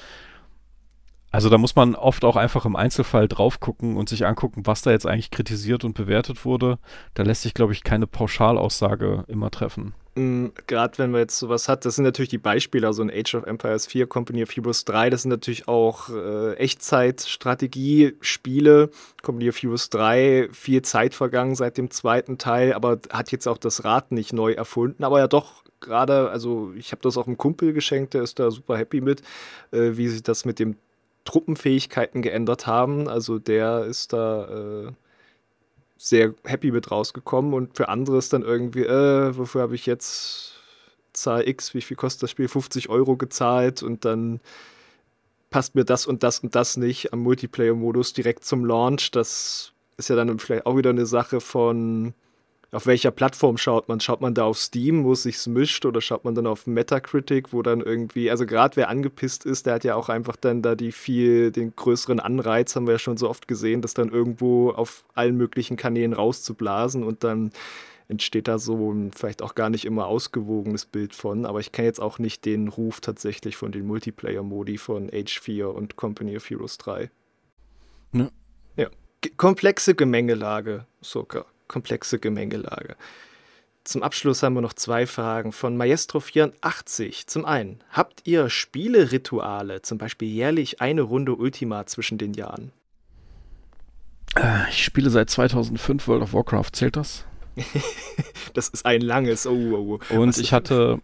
[1.32, 4.82] Also da muss man oft auch einfach im Einzelfall drauf gucken und sich angucken, was
[4.82, 6.80] da jetzt eigentlich kritisiert und bewertet wurde.
[7.14, 9.94] Da lässt sich, glaube ich, keine Pauschalaussage immer treffen.
[10.68, 13.46] Gerade wenn man jetzt sowas hat, das sind natürlich die Beispiele, also in Age of
[13.46, 18.90] Empires 4, Company of Heroes 3, das sind natürlich auch äh, Echtzeit-Strategie-Spiele.
[19.22, 23.58] Company of Heroes 3, viel Zeit vergangen seit dem zweiten Teil, aber hat jetzt auch
[23.58, 27.38] das Rad nicht neu erfunden, aber ja doch gerade, also ich habe das auch einem
[27.38, 29.22] Kumpel geschenkt, der ist da super happy mit,
[29.72, 30.76] äh, wie sich das mit dem
[31.26, 33.08] Truppenfähigkeiten geändert haben.
[33.08, 34.92] Also der ist da äh,
[36.00, 40.54] sehr happy mit rausgekommen und für andere ist dann irgendwie, äh, wofür habe ich jetzt
[41.12, 42.47] Zahl X, wie viel kostet das Spiel?
[42.47, 44.39] 50 Euro gezahlt und dann
[45.50, 49.12] passt mir das und das und das nicht am Multiplayer-Modus direkt zum Launch.
[49.12, 52.14] Das ist ja dann vielleicht auch wieder eine Sache von
[52.72, 54.00] auf welcher Plattform schaut man?
[54.00, 57.52] Schaut man da auf Steam, wo es sich mischt, oder schaut man dann auf Metacritic,
[57.52, 60.76] wo dann irgendwie, also gerade wer angepisst ist, der hat ja auch einfach dann da
[60.76, 64.70] die viel, den größeren Anreiz, haben wir ja schon so oft gesehen, das dann irgendwo
[64.70, 67.52] auf allen möglichen Kanälen rauszublasen und dann
[68.08, 71.88] entsteht da so ein vielleicht auch gar nicht immer ausgewogenes Bild von, aber ich kenne
[71.88, 76.48] jetzt auch nicht den Ruf tatsächlich von den Multiplayer-Modi von Age 4 und Company of
[76.50, 77.10] Heroes 3.
[78.12, 78.32] Ne?
[78.76, 78.90] Ja.
[79.22, 82.98] G komplexe Gemengelage, Soka komplexe Gemengelage.
[83.86, 87.28] Zum Abschluss haben wir noch zwei Fragen von Maestro84.
[87.28, 92.72] Zum einen, habt ihr Spielerituale, zum Beispiel jährlich eine Runde Ultima zwischen den Jahren?
[94.36, 97.26] Äh, ich spiele seit 2005 World of Warcraft, zählt das?
[98.54, 99.48] das ist ein langes.
[99.48, 100.20] Oh, oh, oh.
[100.20, 101.00] Und ich hatte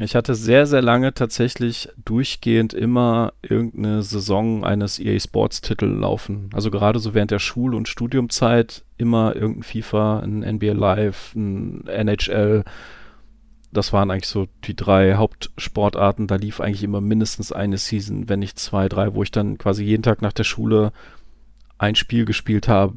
[0.00, 6.50] Ich hatte sehr, sehr lange tatsächlich durchgehend immer irgendeine Saison eines EA Sports Titel laufen.
[6.52, 11.86] Also gerade so während der Schul- und Studiumzeit immer irgendein FIFA, ein NBA Live, ein
[11.86, 12.64] NHL.
[13.72, 16.26] Das waren eigentlich so die drei Hauptsportarten.
[16.26, 19.84] Da lief eigentlich immer mindestens eine Season, wenn nicht zwei, drei, wo ich dann quasi
[19.84, 20.92] jeden Tag nach der Schule
[21.78, 22.96] ein Spiel gespielt habe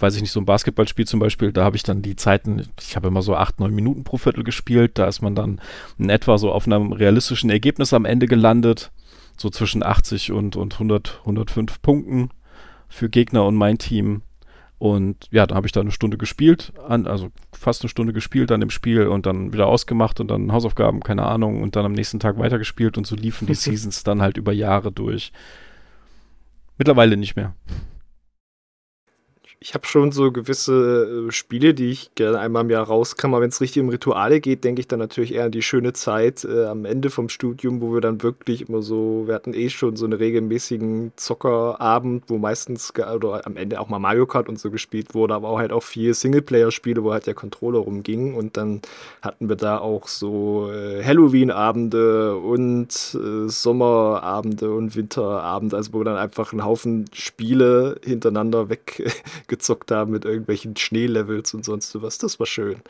[0.00, 2.96] weiß ich nicht, so ein Basketballspiel zum Beispiel, da habe ich dann die Zeiten, ich
[2.96, 5.60] habe immer so acht, neun Minuten pro Viertel gespielt, da ist man dann
[5.98, 8.90] in etwa so auf einem realistischen Ergebnis am Ende gelandet,
[9.36, 12.30] so zwischen 80 und, und 100, 105 Punkten
[12.88, 14.22] für Gegner und mein Team.
[14.78, 18.50] Und ja, da habe ich dann eine Stunde gespielt, an, also fast eine Stunde gespielt
[18.50, 21.92] an dem Spiel und dann wieder ausgemacht und dann Hausaufgaben, keine Ahnung, und dann am
[21.92, 25.32] nächsten Tag weitergespielt und so liefen die Seasons dann halt über Jahre durch.
[26.78, 27.54] Mittlerweile nicht mehr
[29.62, 33.42] ich habe schon so gewisse äh, Spiele, die ich gerne einmal im Jahr rauskam, aber
[33.42, 36.44] wenn es richtig um Rituale geht, denke ich dann natürlich eher an die schöne Zeit
[36.44, 39.96] äh, am Ende vom Studium, wo wir dann wirklich immer so, wir hatten eh schon
[39.96, 44.70] so einen regelmäßigen Zockerabend, wo meistens oder am Ende auch mal Mario Kart und so
[44.70, 48.34] gespielt wurde, aber auch halt auch viel Singleplayer-Spiele, wo halt der Controller rumging.
[48.34, 48.80] Und dann
[49.20, 56.04] hatten wir da auch so äh, Halloween-Abende und äh, Sommerabende und Winterabende, also wo wir
[56.04, 59.02] dann einfach einen Haufen Spiele hintereinander weg
[59.50, 62.16] gezockt haben mit irgendwelchen Schneelevels und sonst was.
[62.16, 62.80] Das war schön.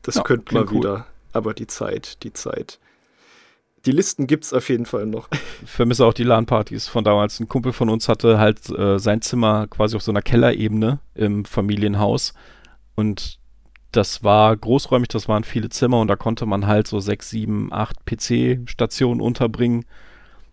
[0.00, 0.78] Das ja, könnte mal cool.
[0.78, 1.06] wieder.
[1.34, 2.78] Aber die Zeit, die Zeit.
[3.84, 5.28] Die Listen gibt es auf jeden Fall noch.
[5.62, 7.38] Ich vermisse auch die LAN-Partys von damals.
[7.38, 11.44] Ein Kumpel von uns hatte halt äh, sein Zimmer quasi auf so einer Kellerebene im
[11.44, 12.32] Familienhaus.
[12.94, 13.38] Und
[13.92, 17.72] das war großräumig, das waren viele Zimmer und da konnte man halt so sechs, sieben,
[17.72, 19.84] acht PC-Stationen unterbringen.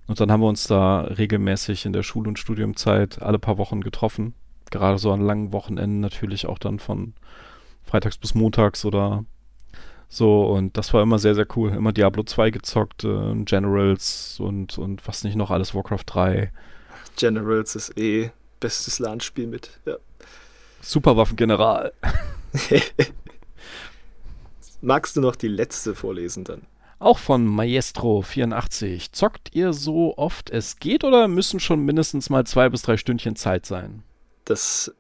[0.08, 3.82] Und dann haben wir uns da regelmäßig in der Schul- und Studiumzeit alle paar Wochen
[3.82, 4.34] getroffen
[4.72, 7.14] gerade so an langen Wochenenden natürlich auch dann von
[7.84, 9.26] freitags bis montags oder
[10.08, 10.46] so.
[10.46, 11.72] Und das war immer sehr, sehr cool.
[11.72, 16.52] Immer Diablo 2 gezockt, äh, Generals und, und was nicht noch alles, Warcraft 3.
[17.18, 19.96] Generals ist eh bestes LAN-Spiel mit, ja.
[20.82, 21.94] Superwaffengeneral.
[24.82, 26.62] Magst du noch die letzte vorlesen dann?
[27.00, 29.12] Auch von Maestro84.
[29.12, 33.36] Zockt ihr so oft es geht oder müssen schon mindestens mal zwei bis drei Stündchen
[33.36, 34.04] Zeit sein?
[34.46, 34.94] Das.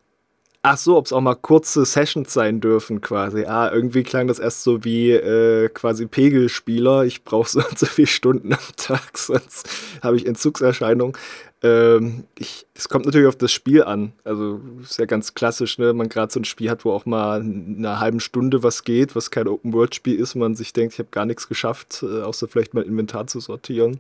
[0.67, 3.45] Ach so, ob es auch mal kurze Sessions sein dürfen, quasi.
[3.45, 7.05] Ah, irgendwie klang das erst so wie äh, quasi Pegelspieler.
[7.05, 9.69] Ich brauche so und so viele Stunden am Tag, sonst
[10.01, 11.15] habe ich Entzugserscheinungen.
[11.61, 12.25] Ähm,
[12.73, 14.13] es kommt natürlich auf das Spiel an.
[14.23, 15.93] Also ist ja ganz klassisch, ne?
[15.93, 19.15] Man gerade so ein Spiel hat, wo auch mal in einer halben Stunde was geht,
[19.15, 22.73] was kein Open-World-Spiel ist, man sich denkt, ich habe gar nichts geschafft, äh, außer vielleicht
[22.73, 23.99] mal Inventar zu sortieren.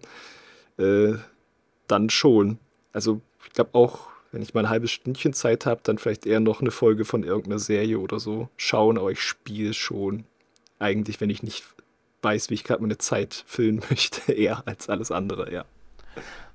[0.77, 1.13] Äh,
[1.87, 2.59] dann schon.
[2.91, 6.41] Also ich glaube auch wenn ich mal ein halbes Stündchen Zeit habe, dann vielleicht eher
[6.41, 10.25] noch eine Folge von irgendeiner Serie oder so schauen, aber ich spiele schon
[10.77, 11.63] eigentlich, wenn ich nicht
[12.21, 15.63] weiß, wie ich gerade meine Zeit füllen möchte, eher als alles andere, ja.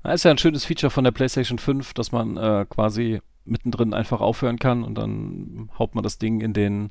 [0.03, 3.95] Das ist ja ein schönes Feature von der PlayStation 5, dass man äh, quasi mittendrin
[3.95, 6.91] einfach aufhören kann und dann haut man das Ding in den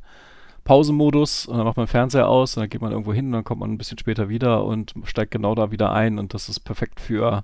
[0.63, 3.33] Pausenmodus und dann macht man den Fernseher aus und dann geht man irgendwo hin und
[3.33, 6.49] dann kommt man ein bisschen später wieder und steigt genau da wieder ein und das
[6.49, 7.43] ist perfekt für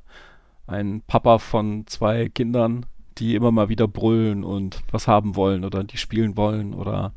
[0.66, 2.88] einen Papa von zwei Kindern,
[3.18, 7.14] die immer mal wieder brüllen und was haben wollen oder die spielen wollen oder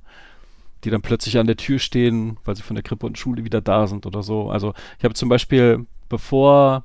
[0.84, 3.60] die dann plötzlich an der Tür stehen, weil sie von der Krippe und Schule wieder
[3.60, 4.50] da sind oder so.
[4.50, 6.84] Also ich habe zum Beispiel, bevor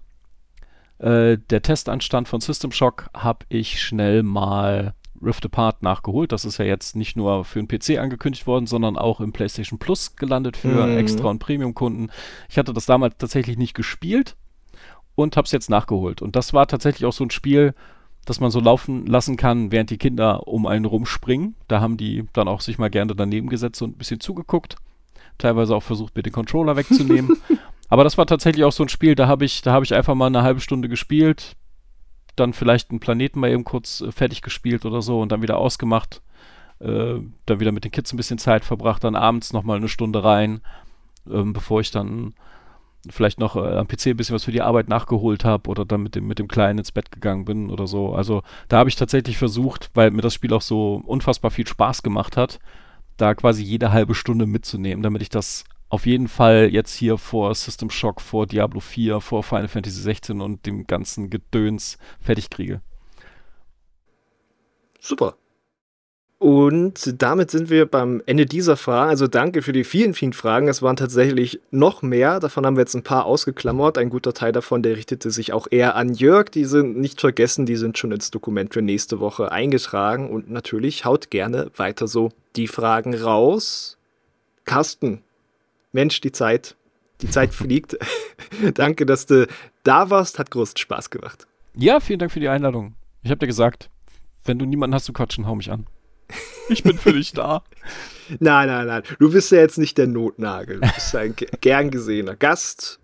[0.97, 6.31] äh, der Test anstand von System Shock, habe ich schnell mal Rift Apart nachgeholt.
[6.31, 9.79] Das ist ja jetzt nicht nur für den PC angekündigt worden, sondern auch im PlayStation
[9.79, 10.97] Plus gelandet für mhm.
[10.97, 12.09] Extra- und Premium-Kunden.
[12.49, 14.35] Ich hatte das damals tatsächlich nicht gespielt
[15.15, 16.21] und habe es jetzt nachgeholt.
[16.21, 17.73] Und das war tatsächlich auch so ein Spiel,
[18.25, 21.55] dass man so laufen lassen kann, während die Kinder um einen rumspringen.
[21.67, 24.77] Da haben die dann auch sich mal gerne daneben gesetzt und ein bisschen zugeguckt.
[25.37, 27.37] Teilweise auch versucht, mir den Controller wegzunehmen.
[27.89, 30.15] Aber das war tatsächlich auch so ein Spiel, da habe ich, da habe ich einfach
[30.15, 31.55] mal eine halbe Stunde gespielt,
[32.35, 35.57] dann vielleicht einen Planeten mal eben kurz äh, fertig gespielt oder so und dann wieder
[35.57, 36.21] ausgemacht.
[36.79, 40.23] Äh, dann wieder mit den Kids ein bisschen Zeit verbracht, dann abends nochmal eine Stunde
[40.23, 40.61] rein,
[41.31, 42.33] ähm, bevor ich dann
[43.09, 46.03] vielleicht noch äh, am PC ein bisschen was für die Arbeit nachgeholt habe oder dann
[46.03, 48.13] mit dem, mit dem Kleinen ins Bett gegangen bin oder so.
[48.13, 52.03] Also da habe ich tatsächlich versucht, weil mir das Spiel auch so unfassbar viel Spaß
[52.03, 52.59] gemacht hat,
[53.17, 57.53] da quasi jede halbe Stunde mitzunehmen, damit ich das auf jeden Fall jetzt hier vor
[57.53, 62.81] System Shock, vor Diablo 4, vor Final Fantasy 16 und dem ganzen Gedöns fertig kriege.
[64.99, 65.35] Super.
[66.43, 69.09] Und damit sind wir beim Ende dieser Fragen.
[69.09, 70.67] Also danke für die vielen, vielen Fragen.
[70.67, 72.41] Es waren tatsächlich noch mehr.
[72.41, 73.97] Davon haben wir jetzt ein paar ausgeklammert.
[73.97, 76.49] Ein guter Teil davon, der richtete sich auch eher an Jörg.
[76.49, 80.29] Die sind nicht vergessen, die sind schon ins Dokument für nächste Woche eingetragen.
[80.29, 82.27] Und natürlich haut gerne weiter so
[82.57, 83.97] die Fragen raus.
[84.65, 85.21] Carsten,
[85.93, 86.75] Mensch, die Zeit,
[87.21, 87.97] die Zeit fliegt.
[88.73, 89.47] Danke, dass du
[89.83, 90.39] da warst.
[90.39, 91.47] Hat großen Spaß gemacht.
[91.77, 92.95] Ja, vielen Dank für die Einladung.
[93.21, 93.89] Ich habe dir gesagt,
[94.43, 95.87] wenn du niemanden hast zu quatschen, hau mich an.
[96.69, 97.61] Ich bin für dich da.
[98.39, 99.03] Nein, nein, nein.
[99.19, 100.79] Du bist ja jetzt nicht der Notnagel.
[100.79, 103.01] Du bist ein gern gesehener Gast.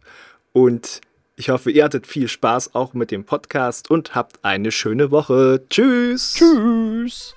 [0.53, 1.01] Und
[1.35, 5.65] ich hoffe, ihr hattet viel Spaß auch mit dem Podcast und habt eine schöne Woche.
[5.69, 6.35] Tschüss.
[6.35, 7.35] Tschüss.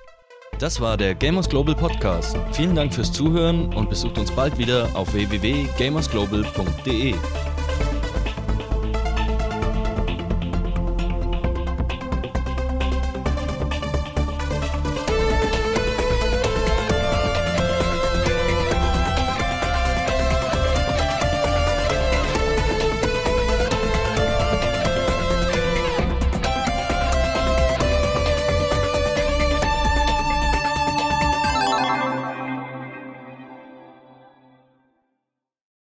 [0.59, 2.37] Das war der Gamers Global Podcast.
[2.53, 7.15] Vielen Dank fürs Zuhören und besucht uns bald wieder auf www.gamersglobal.de.